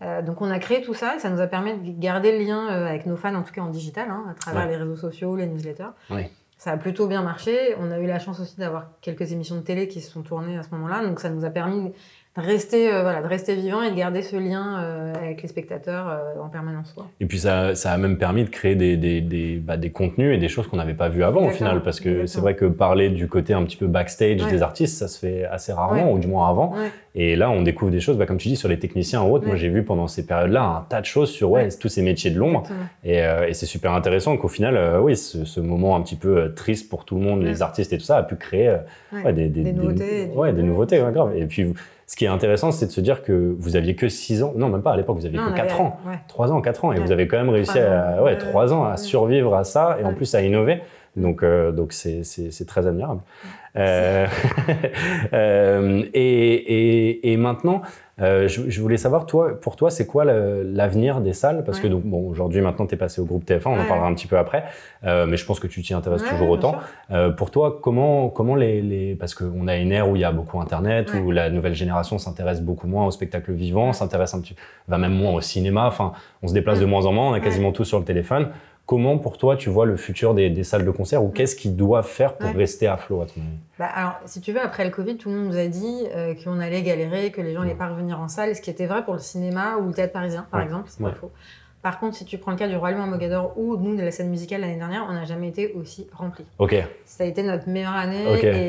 [0.02, 2.44] Euh, donc on a créé tout ça et ça nous a permis de garder le
[2.44, 4.70] lien euh, avec nos fans, en tout cas en digital, hein, à travers Ouais.
[4.70, 5.84] les réseaux sociaux, les newsletters.
[6.10, 6.30] Ouais.
[6.58, 7.74] Ça a plutôt bien marché.
[7.80, 10.56] On a eu la chance aussi d'avoir quelques émissions de télé qui se sont tournées
[10.58, 11.92] à ce moment-là, donc ça nous a permis
[12.36, 15.48] de rester, euh, voilà, de rester vivant et de garder ce lien euh, avec les
[15.48, 16.92] spectateurs euh, en permanence.
[16.92, 17.06] quoi.
[17.20, 20.34] Et puis ça, ça a même permis de créer des, des, des, bah, des contenus
[20.34, 21.82] et des choses qu'on n'avait pas vues avant au final.
[21.82, 24.50] Parce que c'est vrai que parler du côté un petit peu backstage Ouais.
[24.50, 26.12] des artistes, ça se fait assez rarement, Ouais.
[26.12, 26.72] ou du moins avant.
[26.72, 26.90] Ouais.
[27.14, 29.46] Et là, on découvre des choses, bah, comme tu dis, sur les techniciens ou autres.
[29.46, 32.38] Moi, j'ai vu pendant ces périodes-là un tas de choses sur tous ces métiers de
[32.38, 32.64] l'ombre.
[33.04, 36.90] Et, et c'est super intéressant qu'au final, oui, ce, ce moment un petit peu triste
[36.90, 38.76] pour tout le monde, les artistes et tout ça, a pu créer
[39.32, 41.34] des, nouveautés des nouveautés, grave.
[41.36, 41.72] Et puis,
[42.06, 44.68] ce qui est intéressant, c'est de se dire que vous aviez que 6 ans, non,
[44.68, 45.96] même pas à l'époque, vous aviez Non, que on 4 avait- ans.
[46.06, 46.18] ouais.
[46.28, 47.04] 3 ans, 4 ans, et Ouais.
[47.04, 49.98] vous avez quand même réussi Trois à, ouais, Ouais, 3 ans à survivre à ça,
[50.00, 50.80] et en plus à innover.
[51.16, 53.20] Donc, euh, donc c'est, c'est, c'est très admirable.
[53.76, 54.26] Euh,
[55.32, 57.82] euh, et, et, et maintenant,
[58.20, 61.62] euh, je, je voulais savoir, toi, pour toi, c'est quoi le- l'avenir des salles?
[61.64, 64.06] Parce que donc, bon, aujourd'hui, maintenant, tu es passé au groupe TF1, on en parlera
[64.08, 64.64] un petit peu après,
[65.04, 66.76] euh, mais je pense que tu t'y intéresses Ouais, toujours autant.
[67.10, 69.14] Euh, pour toi, comment, comment les, les...
[69.14, 72.16] Parce qu'on a une ère où il y a beaucoup Internet, où la nouvelle génération
[72.18, 74.56] s'intéresse beaucoup moins au spectacle vivant, s'intéresse un petit
[74.88, 75.86] va même moins au cinéma.
[75.86, 78.48] Enfin, on se déplace de moins en moins, on a quasiment tout sur le téléphone.
[78.86, 81.74] Comment, pour toi, tu vois le futur des, des salles de concert ou qu'est-ce qu'ils
[81.74, 82.56] doivent faire pour Ouais.
[82.56, 83.58] rester à flot à ton avis?
[83.80, 86.34] Bah, alors, si tu veux, après le Covid, tout le monde nous a dit euh,
[86.42, 89.04] qu'on allait galérer, que les gens n'allaient pas revenir en salle, ce qui était vrai
[89.04, 90.66] pour le cinéma ou le théâtre parisien, par Ouais.
[90.66, 91.32] exemple, c'est pas faux.
[91.86, 94.02] Par contre, si tu prends le cas du Roi Lion à Mogador ou nous de
[94.02, 96.44] la scène musicale l'année dernière, on n'a jamais été aussi rempli.
[96.58, 98.24] Ok, Ça a été notre meilleure année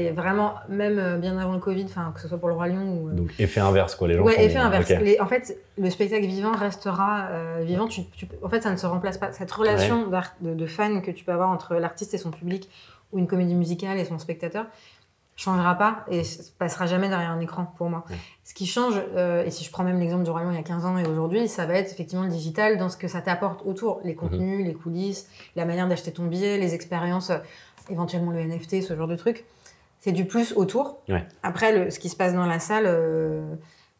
[0.06, 2.68] et vraiment, même euh, bien avant le Covid, enfin, que ce soit pour le Roi
[2.68, 3.10] Lion ou.
[3.10, 4.08] euh, donc effet inverse, quoi.
[4.08, 4.90] Les gens Ouais, sont- effet inverse.
[5.02, 7.88] Les- en fait, le spectacle vivant restera euh, vivant.
[7.88, 9.32] Tu, tu- en fait, ça ne se remplace pas.
[9.32, 10.06] Cette relation
[10.42, 12.70] de, de fan que tu peux avoir entre l'artiste et son public
[13.14, 14.66] ou une comédie musicale et son spectateur
[15.38, 16.24] changera pas et
[16.58, 18.04] passera jamais derrière un écran pour moi.
[18.10, 18.18] Ouais.
[18.44, 20.64] Ce qui change, euh, et si je prends même l'exemple du Lion il y a
[20.64, 23.62] 15 ans et aujourd'hui, ça va être effectivement le digital dans ce que ça t'apporte
[23.64, 27.38] autour, les contenus, les coulisses, la manière d'acheter ton billet, les expériences, euh,
[27.90, 29.46] éventuellement le NFT, ce genre de trucs.
[30.00, 30.98] C'est du plus autour.
[31.08, 31.26] Ouais.
[31.44, 33.56] Après, le, ce qui se passe dans la salle, euh,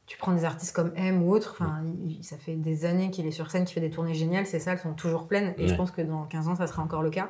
[0.08, 1.84] tu prends des artistes comme M ou autre, enfin,
[2.22, 4.80] ça fait des années qu'il est sur scène, qu'il fait des tournées géniales, ces salles
[4.80, 7.30] sont toujours pleines, et je pense que dans 15 ans, ça sera encore le cas.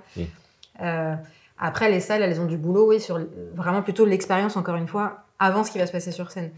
[1.60, 3.20] Après, les salles, elles ont du boulot, oui, sur
[3.56, 6.52] vraiment plutôt l'expérience, encore une fois, avant ce qui va se passer sur scène.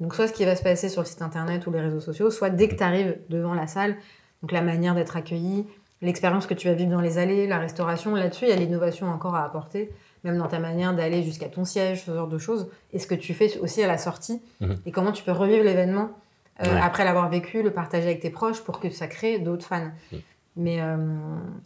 [0.00, 2.30] Donc, soit ce qui va se passer sur le site internet ou les réseaux sociaux,
[2.30, 3.96] soit dès que tu arrives devant la salle,
[4.42, 5.66] donc la manière d'être accueilli,
[6.02, 9.06] l'expérience que tu vas vivre dans les allées, la restauration, là-dessus, il y a l'innovation
[9.08, 9.90] encore à apporter,
[10.24, 13.14] même dans ta manière d'aller jusqu'à ton siège, ce genre de choses, et ce que
[13.14, 14.76] tu fais aussi à la sortie, Mhm.
[14.86, 16.10] et comment tu peux revivre l'événement
[16.62, 16.80] euh, Ouais.
[16.82, 19.90] après l'avoir vécu, le partager avec tes proches pour que ça crée d'autres fans.
[20.12, 20.20] Mhm.
[20.56, 20.96] Mais, euh,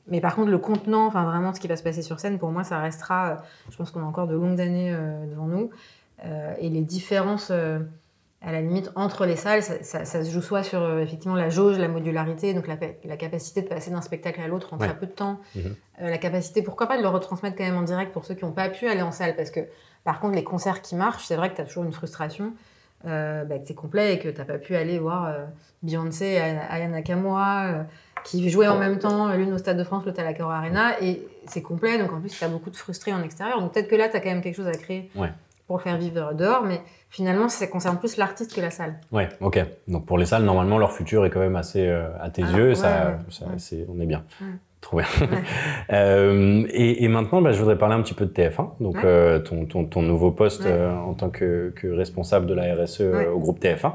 [0.07, 2.51] mais par contre, le contenant, enfin vraiment ce qui va se passer sur scène, pour
[2.51, 3.31] moi, ça restera.
[3.31, 3.35] euh,
[3.71, 5.71] je pense qu'on a encore de longues années euh, devant nous.
[6.25, 10.41] Euh, et les différences, à la limite, entre les salles, ça, ça- ça se joue
[10.41, 14.41] soit sur effectivement la jauge, la modularité, donc la, la capacité de passer d'un spectacle
[14.41, 14.87] à l'autre en Ouais.
[14.87, 15.41] très peu de temps.
[15.57, 15.75] Mhm.
[16.01, 18.53] La capacité, pourquoi pas, de le retransmettre quand même en direct pour ceux qui n'ont
[18.53, 19.35] pas pu aller en salle.
[19.35, 19.61] Parce que
[20.05, 22.53] par contre, les concerts qui marchent, c'est vrai que tu as toujours une frustration.
[23.05, 25.33] Bah, que c'est complet et que tu n'as pas pu aller voir
[25.83, 27.85] Beyoncé et Aya Nakamura
[28.27, 31.01] qui jouaient en même temps, l'une au Stade de France, l'autre à la Caro Arena,
[31.01, 33.61] et c'est complet, donc en plus tu as beaucoup de frustrés en extérieur.
[33.61, 35.31] Donc peut-être que là, tu as quand même quelque chose à créer Ouais.
[35.69, 38.99] pour le faire vivre dehors, mais finalement, ça concerne plus l'artiste que la salle.
[39.13, 39.65] Ouais, ok.
[39.87, 42.57] Donc pour les salles, normalement, leur futur est quand même assez euh, à tes Ah,
[42.59, 42.69] yeux.
[42.71, 44.25] ouais, ça, ouais, ça- c'est- on est bien.
[44.93, 45.05] Ouais.
[45.05, 45.39] Trop bien.
[45.93, 49.03] Euh, et, et maintenant, bah, je voudrais parler un petit peu de TF1, donc Ouais.
[49.05, 50.71] euh, ton, ton, ton nouveau poste Ouais.
[50.73, 53.93] euh, en tant que, que responsable de la RSE au groupe TF1.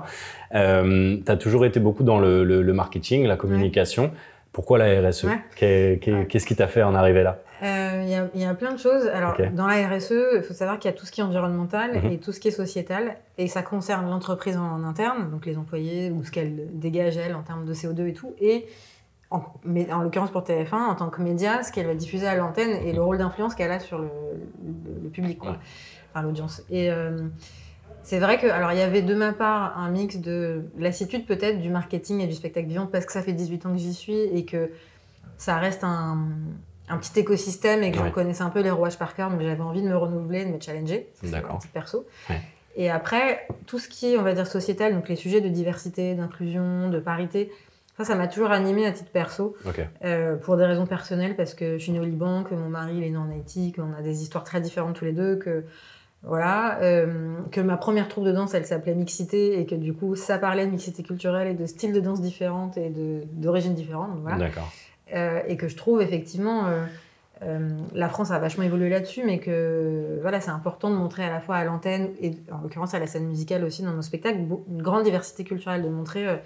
[0.51, 4.11] tu as toujours été beaucoup dans le, le- le marketing, la communication.
[4.53, 7.39] Pourquoi la RSE Qu'est-ce qui t'a fait en arriver là?
[7.63, 8.09] Il
[8.41, 9.07] y, a plein de choses.
[9.13, 11.91] Alors, dans la RSE, il faut savoir qu'il y a tout ce qui est environnemental
[12.01, 12.11] mhm.
[12.11, 13.15] et tout ce qui est sociétal.
[13.37, 17.43] Et ça concerne l'entreprise en, interne, donc les employés, ou ce qu'elle dégage, elle, en
[17.43, 18.33] termes de CO2 et tout.
[18.41, 18.65] Et
[19.31, 22.35] en, mais en l'occurrence pour TF1, en tant que média, ce qu'elle va diffuser à
[22.35, 24.09] l'antenne et le rôle d'influence qu'elle a sur le,
[25.11, 25.57] public, quoi,
[26.11, 26.63] enfin l'audience.
[26.69, 27.17] Et euh,
[28.03, 31.59] c'est vrai que, alors il y avait de ma part un mix de lassitude peut-être
[31.59, 34.19] du marketing et du spectacle vivant parce que ça fait 18 ans que j'y suis
[34.19, 34.71] et que
[35.37, 36.27] ça reste un,
[36.91, 39.61] un petit écosystème et que je connaissais un peu les rouages par cœur, mais j'avais
[39.61, 41.09] envie de me renouveler, de me challenger.
[41.23, 41.59] D'accord.
[41.73, 42.05] perso.
[42.75, 46.15] Et après, tout ce qui est, on va dire, sociétal, donc les sujets de diversité,
[46.15, 47.51] d'inclusion, de parité,
[47.97, 49.55] ça, ça m'a toujours animé à titre perso,
[50.03, 52.97] euh, pour des raisons personnelles, parce que je suis née au Liban, que mon mari
[52.97, 55.65] il est né en Haïti, qu'on a des histoires très différentes tous les deux, que
[56.23, 60.15] voilà, euh, que ma première troupe de danse, elle s'appelait Mixité, et que du coup,
[60.15, 62.91] ça parlait de mixité culturelle et de styles de danse différentes et
[63.33, 64.11] d'origines différentes.
[64.21, 64.37] Voilà.
[64.37, 64.71] D'accord.
[65.13, 66.67] Euh, et que je trouve effectivement,
[67.93, 71.41] la France a vachement évolué là-dessus, mais que voilà, c'est important de montrer à la
[71.41, 74.81] fois à l'antenne et en l'occurrence à la scène musicale aussi dans nos spectacles une
[74.81, 76.39] grande diversité culturelle, de montrer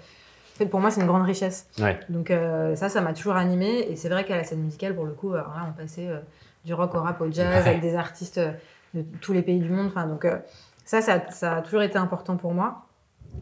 [0.56, 1.68] fait, pour moi, c'est une grande richesse.
[2.08, 3.90] Donc euh, ça, ça m'a toujours animé.
[3.90, 6.18] Et c'est vrai qu'à la scène musicale, pour le coup, alors là, on passait euh,
[6.64, 8.52] du rock au rap au jazz avec des artistes euh,
[8.94, 9.86] de tous les pays du monde.
[9.86, 10.26] Enfin, donc
[10.84, 12.82] ça, ça, ça, a toujours été important pour moi.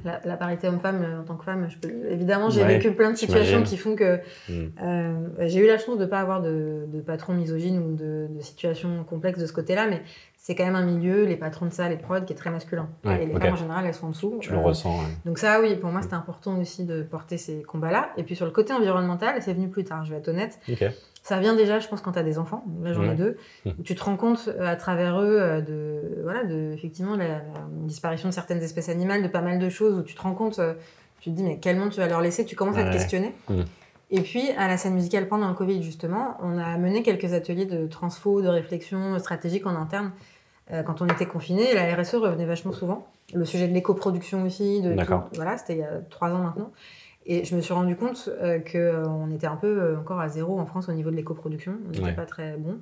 [0.05, 2.11] La, parité homme-femme, en tant que femme, je peux...
[2.11, 5.47] évidemment, j'ai vécu plein de situations qui font que mm.
[5.47, 8.41] j'ai eu la chance de ne pas avoir de, de patron misogyne ou de, de
[8.41, 10.03] situations complexes de ce côté-là, mais
[10.47, 12.51] c'est quand même un milieu, les patrons de salle et de prod, qui est très
[12.51, 12.91] masculin.
[13.07, 14.37] et les femmes, en général, elles sont en dessous.
[14.43, 15.01] Tu le ressens.
[15.25, 18.11] Donc ça, oui, pour moi, c'était important aussi de porter ces combats-là.
[18.19, 20.61] Et puis sur le côté environnemental, c'est venu plus tard, je vais être honnête.
[21.23, 22.63] Ça vient déjà, je pense, quand tu as des enfants.
[22.83, 23.39] Là, j'en ai deux.
[23.65, 23.71] Mmh.
[23.85, 27.41] Tu te rends compte euh, à travers eux euh, de, voilà, de, effectivement, la,
[27.87, 30.59] disparition de certaines espèces animales, de pas mal de choses où tu te rends compte,
[30.59, 30.75] euh,
[31.21, 32.45] tu te dis, mais quel monde tu vas leur laisser?
[32.45, 33.35] Tu commences à te questionner.
[33.49, 33.63] Mmh.
[34.11, 37.65] Et puis, à la scène musicale, pendant le Covid, justement, on a mené quelques ateliers
[37.65, 40.34] de transfo, de réflexion stratégique en interne euh,
[40.87, 43.07] quand on était confiné, la RSE revenait vachement souvent.
[43.35, 44.95] Le sujet de l'éco-production aussi, de
[45.35, 46.71] voilà, c'était il y a trois ans maintenant.
[47.27, 50.59] Et je me suis rendu compte euh, qu'on euh, était un peu encore à zéro
[50.59, 51.79] en France au niveau de l'éco-production.
[51.87, 52.79] On n'était pas très bon.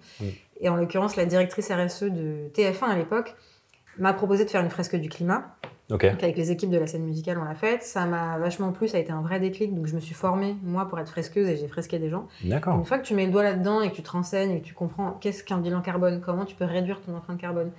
[0.60, 3.36] Et en l'occurrence, la directrice RSE de TF1 à l'époque
[3.98, 5.56] m'a proposé de faire une fresque du climat.
[5.92, 7.82] Avec les équipes de la scène musicale, on l'a faite.
[7.82, 9.74] Ça m'a vachement plu, ça a été un vrai déclic.
[9.74, 12.26] Donc je me suis formée, moi, pour être fresqueuse et j'ai fresqué des gens.
[12.44, 14.66] Une fois que tu mets le doigt là-dedans et que tu te renseignes et que
[14.66, 17.70] tu comprends qu'est-ce qu'un bilan carbone, comment tu peux réduire ton empreinte carbone,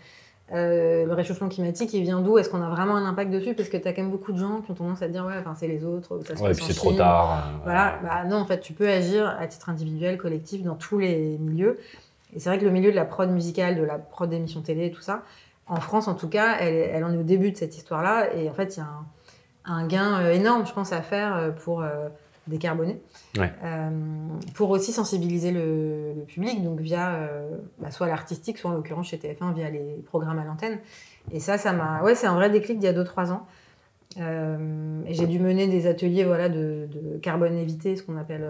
[0.52, 2.38] euh, le réchauffement climatique, il vient d'où?
[2.38, 3.54] Est-ce qu'on a vraiment un impact dessus?
[3.56, 5.36] Parce que tu as quand même beaucoup de gens qui ont tendance à dire ouais,
[5.40, 7.32] enfin, c'est les autres, ça se ouais, et puis c'est trop tard.
[7.32, 11.00] Euh, voilà, bah, non, en fait, tu peux agir à titre individuel, collectif, dans tous
[11.00, 11.80] les milieux.
[12.36, 14.88] Et c'est vrai que le milieu de la prod musicale, de la prod d'émissions télé
[14.88, 15.24] et tout ça,
[15.68, 18.34] en France, en tout cas, elle, en est au début de cette histoire-là.
[18.36, 18.90] Et en fait, il y a
[19.66, 22.10] un, gain euh, énorme, je pense, à faire euh, pour euh,
[22.48, 23.02] décarboner.
[24.54, 27.30] pour aussi sensibiliser le, public, donc via
[27.80, 30.80] bah, soit l'artistique, soit en l'occurrence chez TF1, via les programmes à l'antenne.
[31.32, 32.02] Et ça, ça m'a.
[32.04, 33.48] Ouais, c'est un vrai déclic d'il y a 2-3 ans.
[34.18, 38.46] j'ai dû mener des ateliers voilà, de, de carbone évité, ce qu'on appelle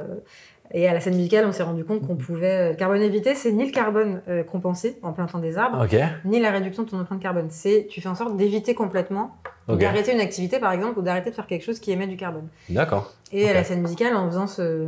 [0.76, 2.72] et à la scène musicale, on s'est rendu compte qu'on pouvait.
[2.72, 5.86] Euh, carbone évité, c'est ni le carbone euh, compensé en plantant des arbres,
[6.26, 7.48] ni la réduction de ton empreinte carbone.
[7.52, 11.36] C'est tu fais en sorte d'éviter complètement d'arrêter une activité, par exemple, ou d'arrêter de
[11.36, 12.48] faire quelque chose qui émet du carbone.
[12.70, 13.14] D'accord.
[13.32, 14.88] Et à la scène musicale, en faisant ce,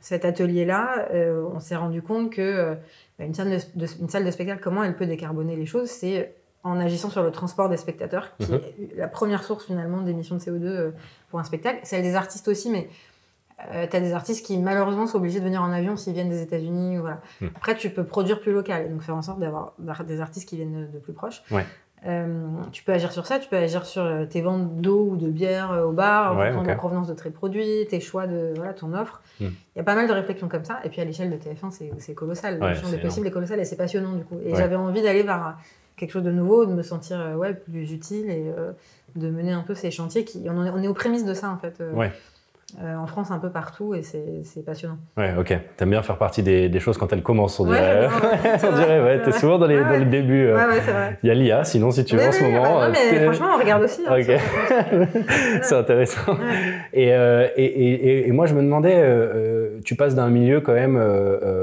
[0.00, 2.76] cet atelier-là, euh, on s'est rendu compte que
[3.18, 6.32] bah, une, salle de, une salle de spectacle, comment elle peut décarboner les choses, c'est
[6.62, 8.60] en agissant sur le transport des spectateurs, qui mhm.
[8.94, 10.92] est la première source finalement d'émissions de CO2
[11.30, 11.80] pour un spectacle.
[11.82, 12.88] Celle des artistes aussi, mais
[13.72, 16.28] euh, tu as des artistes qui malheureusement sont obligés de venir en avion s'ils viennent
[16.28, 16.98] des États-Unis.
[16.98, 17.20] Voilà.
[17.40, 17.46] Hmm.
[17.56, 20.56] Après, tu peux produire plus local et donc faire en sorte d'avoir des artistes qui
[20.56, 21.42] viennent de plus proches.
[22.06, 25.16] Euh, tu peux agir sur ça, tu peux agir sur euh, tes ventes d'eau ou
[25.16, 29.22] de bière au bar, la provenance de tes produits, tes choix de voilà, ton offre.
[29.40, 29.46] Hmm.
[29.74, 30.80] Il y a pas mal de réflexions comme ça.
[30.84, 32.58] Et puis à l'échelle de TF1, c'est colossal.
[32.60, 34.38] Le champ des possibles est colossal et c'est passionnant du coup.
[34.44, 35.56] Et j'avais envie d'aller vers
[35.96, 38.52] quelque chose de nouveau, de me sentir ouais, plus utile et
[39.16, 40.24] de mener un peu ces chantiers.
[40.24, 41.80] Qui, on, on est aux prémices de ça en fait.
[41.80, 42.08] Euh,
[42.82, 44.98] en France un peu partout et c'est passionnant.
[45.16, 45.54] Ouais, ok.
[45.76, 48.06] T'aimes bien faire partie des, des, choses quand elles commencent, on dirait.
[48.06, 48.10] Ouais,
[48.62, 49.22] on dirait, ouais.
[49.22, 50.46] T'es souvent dans, les, dans le début.
[50.46, 50.56] Euh.
[50.56, 51.18] Ouais, ouais, c'est vrai.
[51.22, 52.80] Il y a l'IA, sinon, si tu veux, en ce moment.
[52.80, 54.02] Non, mais euh, franchement, on regarde aussi.
[54.06, 55.10] Hein, ok.
[55.62, 56.36] c'est intéressant.
[56.92, 59.02] Et, et, et, et, moi, je me demandais,
[59.84, 61.00] tu passes d'un milieu quand même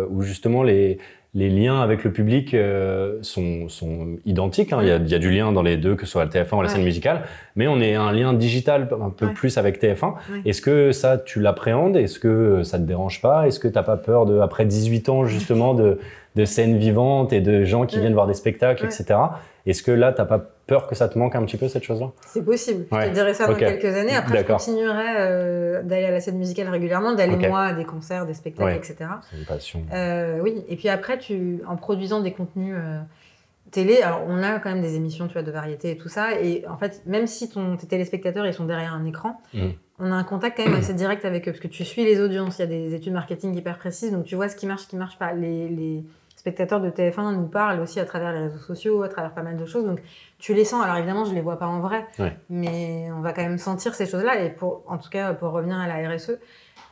[0.09, 0.97] où justement les
[1.33, 4.73] les liens avec le public euh, sont, sont, identiques.
[4.73, 4.79] Hein.
[4.81, 6.29] Il, y a, il, y a, du lien dans les deux, que ce soit la
[6.29, 7.23] TF1 ou la scène musicale,
[7.55, 10.15] mais on est un lien digital un peu plus avec TF1.
[10.45, 11.95] Est-ce que ça, tu l'appréhendes?
[11.95, 13.47] Est-ce que ça te dérange pas?
[13.47, 15.99] Est-ce que tu n'as pas peur, de, après 18 ans justement, de,
[16.35, 19.19] de scènes vivantes et de gens qui viennent voir des spectacles, etc.
[19.65, 22.13] Est-ce que là, t'as pas peur que ça te manque un petit peu cette chose-là
[22.25, 22.85] C'est possible.
[22.89, 24.15] Je te dirais ça dans quelques années.
[24.15, 28.25] Après, je continuerai euh, d'aller à la scène musicale régulièrement, d'aller moi à des concerts,
[28.25, 28.95] des spectacles, etc.
[29.29, 29.83] C'est une passion.
[29.93, 30.63] Euh, oui.
[30.69, 33.01] Et puis après, tu, en produisant des contenus euh,
[33.71, 36.39] télé, alors on a quand même des émissions, tu vois, de variété et tout ça.
[36.39, 39.71] Et en fait, même si ton, tes téléspectateurs ils sont derrière un écran, mm.
[39.99, 42.21] on a un contact quand même assez direct avec eux parce que tu suis les
[42.21, 42.59] audiences.
[42.59, 44.87] Il y a des études marketing hyper précises, donc tu vois ce qui marche, ce
[44.87, 45.33] qui marche pas.
[45.33, 46.05] Les, les
[46.41, 49.57] spectateurs de TF1 nous parlent aussi à travers les réseaux sociaux, à travers pas mal
[49.57, 49.85] de choses.
[49.85, 50.01] Donc
[50.39, 50.83] tu les sens.
[50.83, 52.07] Alors évidemment, je les vois pas en vrai,
[52.49, 54.41] mais on va quand même sentir ces choses-là.
[54.41, 56.39] Et pour, en tout cas, pour revenir à la RSE,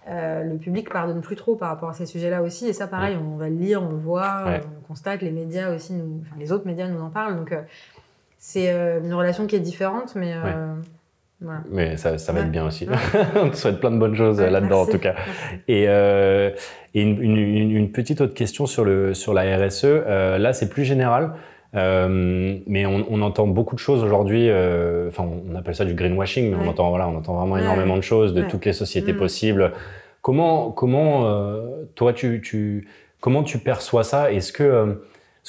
[0.08, 2.68] euh, le public pardonne plus trop par rapport à ces sujets-là aussi.
[2.68, 4.44] Et ça, pareil, on va le lire, on le voit,
[4.78, 5.24] on constate.
[5.24, 7.36] Les médias aussi, nous, enfin, les autres médias nous en parlent.
[7.36, 7.64] Donc euh,
[8.38, 10.36] c'est euh, une relation qui est différente, mais.
[11.42, 11.62] Voilà.
[11.72, 12.88] Mais ça, ça va être bien aussi.
[13.36, 15.16] on te souhaite plein de bonnes choses là-dedans, en tout cas.
[15.68, 16.52] Et, euh,
[16.94, 19.86] et une, une, une, petite autre question sur, le, sur la RSE.
[19.86, 21.34] Euh, là, c'est plus général.
[21.76, 24.50] Euh, mais on, on, entend beaucoup de choses aujourd'hui.
[24.50, 27.96] Euh, enfin, on appelle ça du greenwashing, mais on entend voilà, on entend vraiment énormément
[27.96, 29.18] de choses de toutes les sociétés mm.
[29.18, 29.72] possibles.
[30.22, 32.88] Comment, comment, euh, toi, tu, tu,
[33.22, 34.32] comment tu perçois ça?
[34.32, 34.94] Est-ce que euh,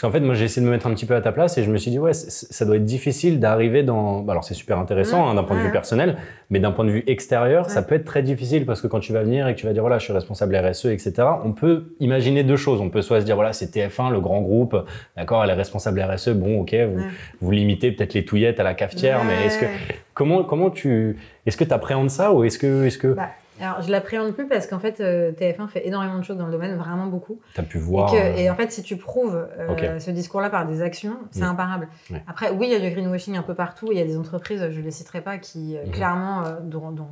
[0.01, 1.59] parce qu'en fait, moi, j'ai essayé de me mettre un petit peu à ta place
[1.59, 4.21] et je me suis dit, ouais, ça doit être difficile d'arriver dans.
[4.21, 6.17] Bah, alors, c'est super intéressant hein, d'un point de vue personnel,
[6.49, 9.13] mais d'un point de vue extérieur, ça peut être très difficile parce que quand tu
[9.13, 11.13] vas venir et que tu vas dire, voilà, je suis responsable RSE, etc.,
[11.45, 12.81] on peut imaginer deux choses.
[12.81, 14.75] On peut soit se dire, voilà, c'est TF1, le grand groupe,
[15.19, 17.03] d'accord, elle est responsable RSE, bon, ok, vous,
[17.43, 19.67] vous limitez peut-être les touillettes à la cafetière, mais est-ce que.
[20.15, 21.19] Comment, comment tu.
[21.45, 22.87] Est-ce que tu appréhendes ça ou est-ce que.
[22.87, 23.09] Est-ce que...
[23.09, 23.29] Bah,
[23.61, 26.53] alors, je l'appréhende plus parce qu'en fait, euh, TF1 fait énormément de choses dans le
[26.53, 27.41] domaine, vraiment beaucoup.
[27.55, 28.13] Tu as pu voir.
[28.15, 31.51] Euh, et, en fait, si tu prouves euh, ce discours-là par des actions, c'est mm.
[31.51, 31.89] imparable.
[32.27, 33.89] Après, oui, il y a du greenwashing un peu partout.
[33.91, 35.91] Il y a des entreprises, je ne les citerai pas, qui mm-hmm.
[35.91, 37.09] clairement, dont,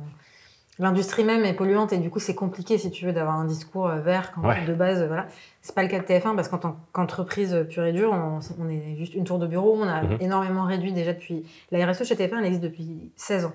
[0.79, 3.87] l'industrie même est polluante et du coup, c'est compliqué si tu veux d'avoir un discours
[3.89, 5.27] vert quand de base, voilà.
[5.61, 8.95] C'est pas le cas de TF1 parce qu'en tant qu'entreprise pure et dure, on, est
[8.97, 9.75] juste une tour de bureau.
[9.77, 10.21] On a mm-hmm.
[10.21, 11.45] énormément réduit déjà depuis.
[11.71, 13.53] La RSE chez TF1, elle existe depuis 16 ans.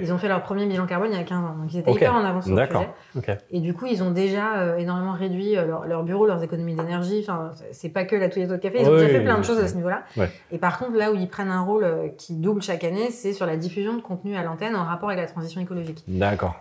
[0.00, 1.54] Ils ont fait leur premier bilan carbone il y a 15 ans.
[1.58, 3.38] Donc ils étaient hyper en avance sur le sujet.
[3.50, 6.74] Et du coup, ils ont déjà euh, énormément réduit euh, leur, leur, bureau, leurs économies
[6.74, 7.20] d'énergie.
[7.22, 8.78] Enfin, c'est pas que la touillette de café.
[8.80, 10.04] Ils ont déjà fait plein de choses à ce niveau-là.
[10.50, 13.32] Et par contre, là où ils prennent un rôle euh, qui double chaque année, c'est
[13.32, 16.04] sur la diffusion de contenu à l'antenne en rapport avec la transition écologique.
[16.08, 16.56] D'accord.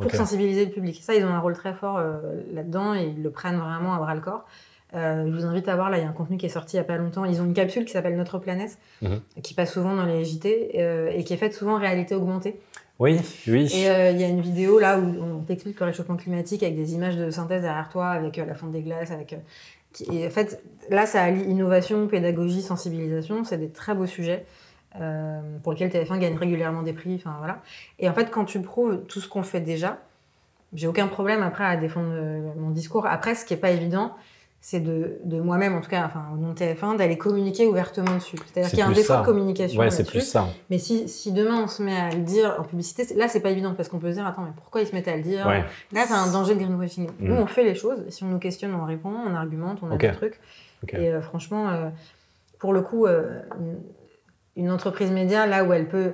[0.00, 1.00] pour sensibiliser le public.
[1.02, 2.00] Ça, ils ont un rôle très fort
[2.52, 4.31] là-dedans et ils le prennent vraiment à bras le corps.
[4.92, 6.80] Je vous invite à voir, là, il y a un contenu qui est sorti il
[6.80, 7.24] n'y a pas longtemps.
[7.24, 9.20] Ils ont une capsule qui s'appelle Notre Planète, mhm.
[9.42, 10.76] qui passe souvent dans les JT
[11.16, 12.60] et qui est faite souvent en réalité augmentée.
[13.02, 13.18] Oui,
[13.48, 13.68] oui.
[13.74, 16.76] Et euh, il y a une vidéo là où on t'explique le réchauffement climatique avec
[16.76, 19.32] des images de synthèse derrière toi, avec euh, la fonte des glaces, avec.
[19.32, 19.36] Euh,
[20.12, 23.42] et en fait, là, ça allie innovation, pédagogie, sensibilisation.
[23.42, 24.46] C'est des très beaux sujets
[25.62, 27.14] pour lesquels TF1 gagne régulièrement des prix.
[27.16, 27.60] Enfin voilà.
[27.98, 29.98] Et en fait, quand tu prouves tout ce qu'on fait déjà,
[30.72, 32.12] j'ai aucun problème après à défendre
[32.56, 33.06] mon discours.
[33.06, 34.12] Après, ce qui est pas évident,
[34.64, 38.14] c'est de, de moi-même, en tout cas, enfin, au nom de TF1, d'aller communiquer ouvertement
[38.14, 38.36] dessus.
[38.46, 39.80] C'est-à-dire qu'il y a un défaut de communication.
[39.80, 40.46] Ouais, c'est plus ça.
[40.70, 43.50] Mais si, si demain on se met à le dire en publicité, là, c'est pas
[43.50, 45.48] évident parce qu'on peut se dire, attends, mais pourquoi ils se mettent à le dire?
[45.48, 45.64] Là,
[46.06, 47.08] c'est un danger de greenwashing.
[47.08, 47.28] Mm.
[47.28, 48.04] Nous, on fait les choses.
[48.08, 50.38] Si on nous questionne, on répond, on argumente, on a des trucs.
[50.90, 51.88] Et euh, franchement, euh,
[52.60, 53.40] pour le coup, euh,
[54.54, 56.12] une entreprise média, là où elle peut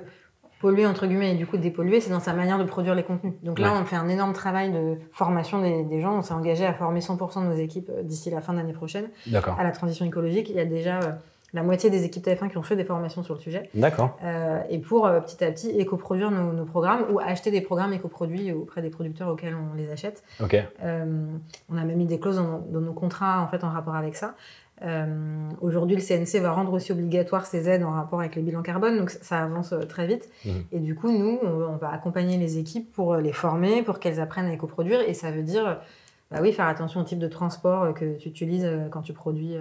[0.59, 3.33] polluer entre guillemets et du coup dépolluer, c'est dans sa manière de produire les contenus.
[3.43, 6.17] Donc là, on fait un énorme travail de formation des, gens.
[6.17, 8.73] On s'est engagé à former 100% de nos équipes euh, d'ici la fin de l'année
[8.73, 10.49] prochaine à la transition écologique.
[10.49, 11.11] Il y a déjà euh,
[11.53, 13.69] la moitié des équipes TF1 qui ont fait des formations sur le sujet.
[13.73, 14.17] D'accord.
[14.23, 18.81] Euh, et pour petit à petit éco-produire nos, programmes ou acheter des programmes éco-produits auprès
[18.81, 20.23] des producteurs auxquels on les achète.
[20.41, 20.57] Ok.
[20.81, 24.15] on a même mis des clauses dans, dans, nos contrats en fait en rapport avec
[24.15, 24.35] ça.
[24.81, 28.61] Euh, aujourd'hui, le CNC va rendre aussi obligatoire ces aides en rapport avec les bilans
[28.61, 30.29] carbone, donc ça avance euh, très vite.
[30.45, 30.49] Mmh.
[30.71, 34.19] Et du coup, nous, on, va accompagner les équipes pour euh, les former, pour qu'elles
[34.19, 35.01] apprennent à éco-produire.
[35.01, 35.79] Et ça veut dire,
[36.31, 39.55] bah oui, faire attention au type de transport que tu utilises quand tu produis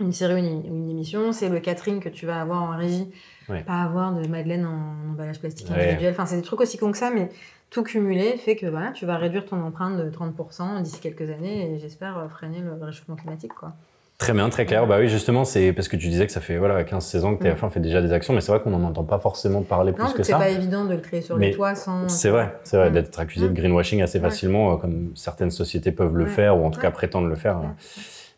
[0.00, 1.32] une série ou une, émission.
[1.32, 3.10] C'est le catering que tu vas avoir en régie,
[3.46, 6.12] pas avoir de madeleine en, emballage plastique individuel.
[6.12, 7.28] Enfin, c'est des trucs aussi cons que ça, mais
[7.70, 11.72] tout cumulé fait que voilà, tu vas réduire ton empreinte de 30% d'ici quelques années
[11.72, 13.52] et j'espère freiner le réchauffement climatique.
[13.52, 13.72] Quoi.
[14.18, 14.86] Très bien, très clair.
[14.86, 17.36] Bah oui, justement, c'est parce que tu disais que ça fait voilà 15 16 ans
[17.36, 19.92] que TF1 fait déjà des actions, mais c'est vrai qu'on n'en entend pas forcément parler
[19.92, 20.38] plus que ça.
[20.38, 22.08] c'est pas évident de le créer sur le toit sans.
[22.08, 26.16] C'est vrai, c'est vrai d'être accusé de greenwashing assez facilement, euh, comme certaines sociétés peuvent
[26.16, 27.60] le faire ou en tout cas prétendent le faire.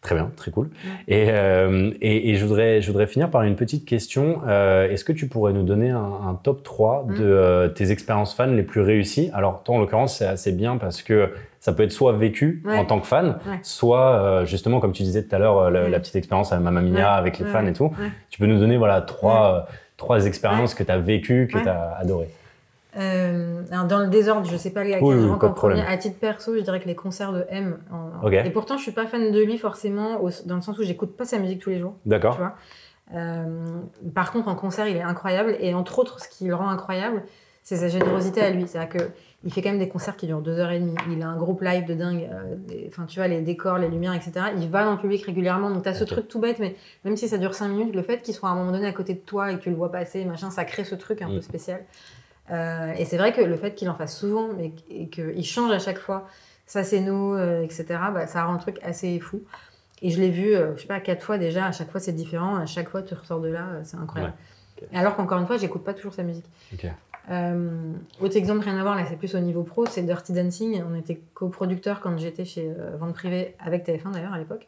[0.06, 0.70] Très bien, très cool.
[1.08, 4.40] Et, euh, et, et, je, voudrais, je voudrais finir par une petite question.
[4.46, 8.32] Euh, Est-ce que tu pourrais nous donner un, un top 3 de euh, tes expériences
[8.32, 9.30] fans les plus réussies?
[9.34, 11.30] Alors, toi, en l'occurrence, c'est assez bien parce que
[11.66, 15.24] ça peut être soit vécu en tant que fan, soit euh, justement, comme tu disais
[15.24, 17.72] tout à l'heure, euh, la, la, petite expérience à Mamma Mia avec les fans et
[17.72, 17.90] tout.
[18.30, 19.66] Tu peux nous donner voilà, trois,
[19.96, 22.30] trois expériences que tu as vécues, que tu as adorées
[22.96, 25.82] Euh, dans le désordre, je sais pas les Oui, oui, premier.
[25.82, 27.78] À titre perso, je dirais que les concerts de M.
[27.90, 28.30] en-.
[28.30, 31.16] Et pourtant, je suis pas fan de lui forcément, au- dans le sens où j'écoute
[31.16, 31.94] pas sa musique tous les jours.
[32.04, 32.36] tu D'accord.
[32.36, 32.54] vois.
[33.12, 33.44] Euh,
[34.14, 35.56] par contre, en concert, il est incroyable.
[35.58, 37.24] Et entre autres, ce qui le rend incroyable,
[37.66, 38.68] c'est sa générosité à lui.
[38.68, 39.10] C'est-à-dire que
[39.44, 40.94] il fait quand même des concerts qui durent deux heures et demie.
[41.10, 42.28] Il a un groupe live de dingue.
[42.32, 42.54] euh,
[42.88, 44.32] Enfin, tu vois, les décors, les lumières, etc.
[44.56, 45.70] Il va dans le public régulièrement.
[45.70, 48.02] Donc, tu as ce truc tout bête, mais même si ça dure cinq minutes, le
[48.02, 49.76] fait qu'il soit à un moment donné à côté de toi et que tu le
[49.76, 51.34] vois passer, machin, ça crée ce truc un Mm.
[51.34, 51.84] peu spécial.
[52.50, 55.72] Euh, et c'est vrai que le fait qu'il en fasse souvent mais, et qu'il change
[55.72, 56.28] à chaque fois
[56.64, 59.42] sa scéno, euh, etc., bah, ça rend le truc assez fou.
[60.02, 61.66] Et je l'ai vu, euh, je sais pas, quatre fois déjà.
[61.66, 62.56] À chaque fois, c'est différent.
[62.56, 64.34] À chaque fois, tu ressors de là, c'est incroyable.
[64.82, 64.88] Ouais.
[64.92, 66.44] Et Alors qu'encore une fois, j'écoute pas toujours sa musique.
[66.74, 66.86] Ok.
[67.30, 70.82] Euh, autre exemple, rien à voir, là, c'est plus au niveau pro, c'est Dirty Dancing.
[70.88, 74.66] On était coproducteur quand j'étais chez euh, Vente Privée, avec TF1 d'ailleurs à l'époque.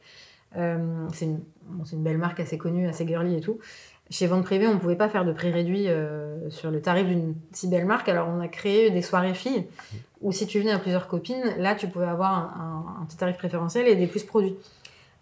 [0.57, 1.41] Euh, c'est une,
[2.03, 3.59] belle marque assez connue, assez girly et tout.
[4.11, 5.87] Chez Vente Privée, on ne pouvait pas faire de prix réduit
[6.49, 9.67] sur le tarif d'une si belle marque, alors on a créé des soirées filles
[10.23, 13.37] où si tu venais à plusieurs copines, là tu pouvais avoir un, un- petit tarif
[13.37, 14.57] préférentiel et des plus produits.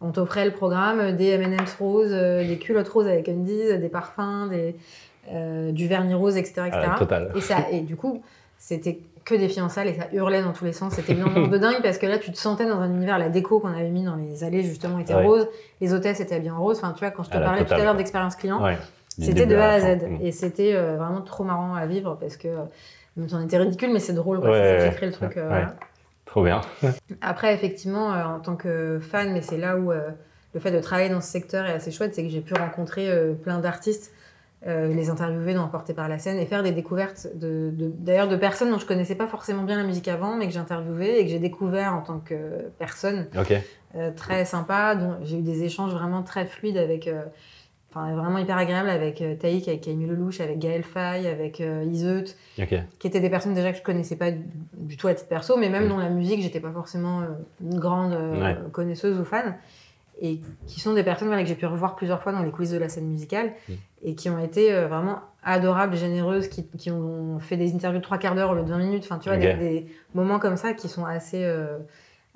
[0.01, 4.77] On t'offrait le programme, des M&M's roses, des culottes roses avec undies, des parfums, des,
[5.33, 6.63] euh, du vernis rose, etc.
[6.69, 6.83] etc.
[6.93, 7.33] Ah, total.
[7.35, 8.23] Et, ça, et du coup,
[8.59, 10.95] c'était que des salle et ça hurlait dans tous les sens.
[10.95, 13.29] C'était une ambiance de dingue parce que là, tu te sentais dans un univers, la
[13.29, 15.25] déco qu'on avait mis dans les allées, justement, était Ouais.
[15.25, 15.49] rose.
[15.81, 16.79] Les hôtesses étaient habillées en rose.
[16.79, 18.77] Enfin, tu vois, quand je te la parlais tout à l'heure d'expérience client, Ouais.
[19.19, 20.03] C'était de A à Z.
[20.03, 20.19] Mm.
[20.21, 22.63] Et c'était euh, vraiment trop marrant à vivre parce que, euh,
[23.17, 24.41] même si on était ridicule, mais c'est drôle.
[24.41, 24.51] quoi.
[24.51, 25.37] Ouais, c'est crée le truc.
[25.39, 25.75] euh, voilà.
[26.27, 26.61] Trop bien.
[27.23, 31.09] Après, effectivement, euh, en tant que fan, mais c'est là où le fait de travailler
[31.09, 33.09] dans ce secteur est assez chouette, c'est que j'ai pu rencontrer
[33.43, 34.13] plein d'artistes,
[34.67, 38.37] euh, les interviewer dans Emporté par la scène et faire des découvertes, de, d'ailleurs de
[38.37, 41.25] personnes dont je connaissais pas forcément bien la musique avant, mais que j'ai interviewé et
[41.25, 42.35] que j'ai découvert en tant que
[42.79, 43.27] personne
[43.95, 47.23] euh, très sympa, j'ai eu des échanges vraiment très fluides avec, euh,
[47.91, 52.25] enfin vraiment hyper agréables avec Taïk, avec Camille Lelouch, avec Gaël Faye, avec Iseut,
[52.99, 54.43] qui étaient des personnes déjà que je connaissais pas du,
[54.75, 55.89] du tout à titre perso, mais même Mm.
[55.89, 57.23] dans la musique, j'étais pas forcément
[57.63, 58.57] une grande Ouais.
[58.73, 59.55] connaisseuse ou fan,
[60.21, 62.71] et qui sont des personnes voilà, que j'ai pu revoir plusieurs fois dans les coulisses
[62.73, 63.73] de la scène musicale, Mm.
[64.05, 68.05] et qui ont été euh, vraiment adorables, généreuses, qui, qui ont fait des interviews de
[68.05, 70.57] trois quarts d'heure au lieu de 20 minutes, enfin tu vois, des, des moments comme
[70.57, 71.79] ça qui sont assez, euh,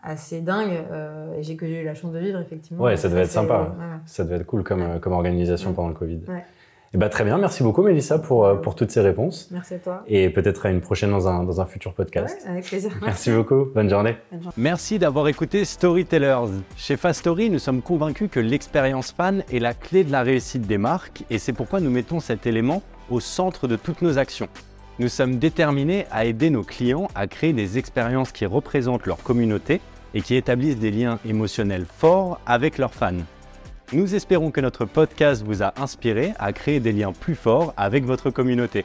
[0.02, 2.84] assez dingues, euh, et j'ai que j'ai eu la chance de vivre, effectivement.
[2.84, 3.74] Ouais, ça devait être sympa.
[4.06, 5.76] Ça devait être cool comme, comme organisation Ouais.
[5.76, 6.20] pendant le Covid.
[6.28, 6.44] Ouais.
[6.93, 7.38] Et bah, très bien.
[7.38, 9.49] Merci beaucoup, Mélissa, pour, euh, pour toutes ces réponses.
[9.53, 10.03] Merci à toi.
[10.09, 12.36] Et peut-être à une prochaine dans un, dans un futur podcast.
[12.45, 12.91] Ouais, avec plaisir.
[13.03, 13.66] Merci beaucoup.
[13.72, 14.16] Bonne journée.
[14.57, 16.49] Merci d'avoir écouté Storytellers.
[16.76, 20.66] Chez Fast Story, nous sommes convaincus que l'expérience fan est la clé de la réussite
[20.66, 24.49] des marques et c'est pourquoi nous mettons cet élément au centre de toutes nos actions.
[24.99, 29.80] Nous sommes déterminés à aider nos clients à créer des expériences qui représentent leur communauté
[30.12, 33.14] et qui établissent des liens émotionnels forts avec leurs fans.
[33.93, 38.05] Nous espérons que notre podcast vous a inspiré à créer des liens plus forts avec
[38.05, 38.84] votre communauté.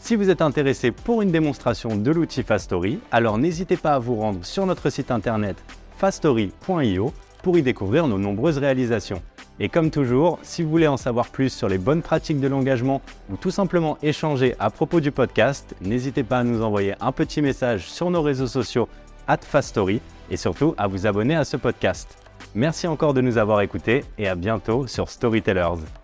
[0.00, 4.16] Si vous êtes intéressé pour une démonstration de l'outil Fastory, alors n'hésitez pas à vous
[4.16, 5.56] rendre sur notre site internet
[5.98, 7.12] fastory.io
[7.44, 9.22] pour y découvrir nos nombreuses réalisations.
[9.60, 13.02] Et comme toujours, si vous voulez en savoir plus sur les bonnes pratiques de l'engagement
[13.30, 17.40] ou tout simplement échanger à propos du podcast, n'hésitez pas à nous envoyer un petit
[17.40, 18.88] message sur nos réseaux sociaux
[19.28, 22.19] at Fastory et surtout à vous abonner à ce podcast.
[22.54, 25.99] Merci encore de nous avoir écoutés et à bientôt sur Storytellers.